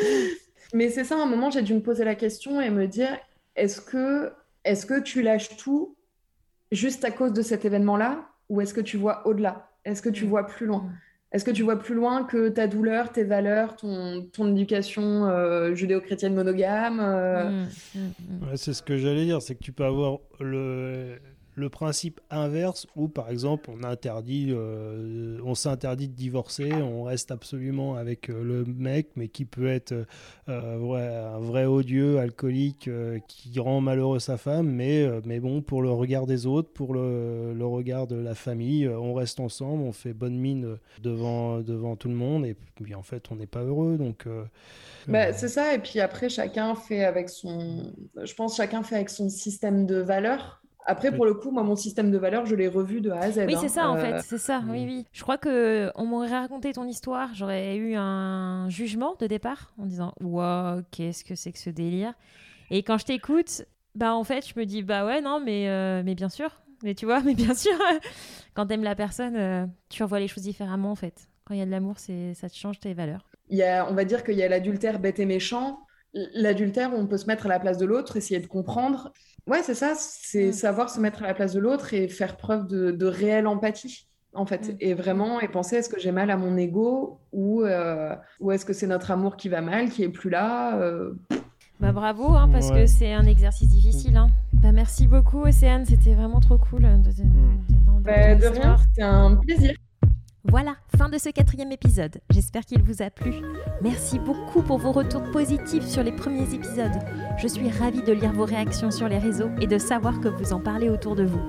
[0.74, 3.16] mais c'est ça, à un moment, j'ai dû me poser la question et me dire,
[3.54, 4.32] est-ce que,
[4.64, 5.94] est que tu lâches tout
[6.72, 9.70] juste à cause de cet événement-là, ou est-ce que tu vois au-delà?
[9.84, 10.28] Est-ce que tu mm.
[10.28, 10.90] vois plus loin?
[11.32, 15.74] Est-ce que tu vois plus loin que ta douleur, tes valeurs, ton, ton éducation euh,
[15.74, 17.50] judéo-chrétienne monogame euh?
[17.50, 18.56] Mmh, mmh, mmh.
[18.56, 21.18] C'est ce que j'allais dire, c'est que tu peux avoir le,
[21.56, 27.30] le principe inverse où, par exemple, on interdit, euh, on s'interdit de divorcer, on reste
[27.30, 29.92] absolument avec euh, le mec, mais qui peut être
[30.50, 32.90] euh, un vrai odieux, alcoolique,
[33.26, 37.54] qui rend malheureux sa femme, mais, mais bon, pour le regard des autres, pour le,
[37.54, 42.08] le regard de la famille, on reste ensemble, on fait bonne mine devant, devant tout
[42.08, 44.26] le monde, et puis en fait, on n'est pas heureux, donc...
[45.08, 47.92] Bah, c'est ça, et puis après, chacun fait avec son...
[48.22, 50.60] Je pense chacun fait avec son système de valeurs.
[50.88, 53.30] Après, pour le coup, moi, mon système de valeurs, je l'ai revu de A à
[53.32, 53.44] Z.
[53.46, 53.68] Oui, c'est hein.
[53.68, 54.62] ça, en fait, euh, c'est ça.
[54.68, 55.04] Oui, oui.
[55.12, 59.86] Je crois que on m'aurait raconté ton histoire, j'aurais eu un jugement de départ en
[59.86, 62.14] disant Wow, qu'est-ce que c'est que ce délire
[62.70, 63.64] Et quand je t'écoute,
[63.96, 66.50] bah en fait, je me dis Bah ouais, non, mais, euh, mais bien sûr.
[66.84, 67.76] Mais tu vois, mais bien sûr,
[68.54, 71.28] quand t'aimes la personne, euh, tu revois les choses différemment, en fait.
[71.44, 73.26] Quand il y a de l'amour, c'est ça te change tes valeurs.
[73.48, 75.80] Il y a, on va dire qu'il y a l'adultère bête et méchant.
[76.34, 79.12] L'adultère, on peut se mettre à la place de l'autre, essayer de comprendre.
[79.46, 80.52] Ouais, c'est ça, c'est mm.
[80.52, 84.46] savoir se mettre à la place de l'autre et faire preuve de, réelle empathie, en
[84.46, 84.68] fait.
[84.68, 84.76] Mm.
[84.80, 88.64] Et vraiment, et penser, est-ce que j'ai mal à mon ego ou, euh, ou est-ce
[88.64, 91.12] que c'est notre amour qui va mal, qui est plus là euh,
[91.78, 94.16] bah bravo, hein, parce que c'est un exercice difficile.
[94.16, 94.28] Hein.
[94.54, 96.84] Bah merci beaucoup Océane, c'était vraiment trop cool.
[96.84, 98.00] De, de, mm.
[98.00, 99.74] bah, de rien, c'était un plaisir.
[100.48, 102.20] Voilà, fin de ce quatrième épisode.
[102.30, 103.32] J'espère qu'il vous a plu.
[103.82, 106.98] Merci beaucoup pour vos retours positifs sur les premiers épisodes.
[107.38, 110.52] Je suis ravie de lire vos réactions sur les réseaux et de savoir que vous
[110.52, 111.40] en parlez autour de vous.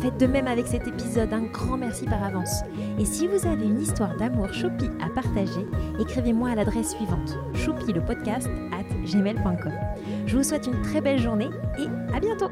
[0.00, 2.62] Faites de même avec cet épisode, un grand merci par avance.
[3.00, 5.66] Et si vous avez une histoire d'amour choupi à partager,
[5.98, 8.48] écrivez-moi à l'adresse suivante choupi le podcast.
[10.26, 12.50] Je vous souhaite une très belle journée et à bientôt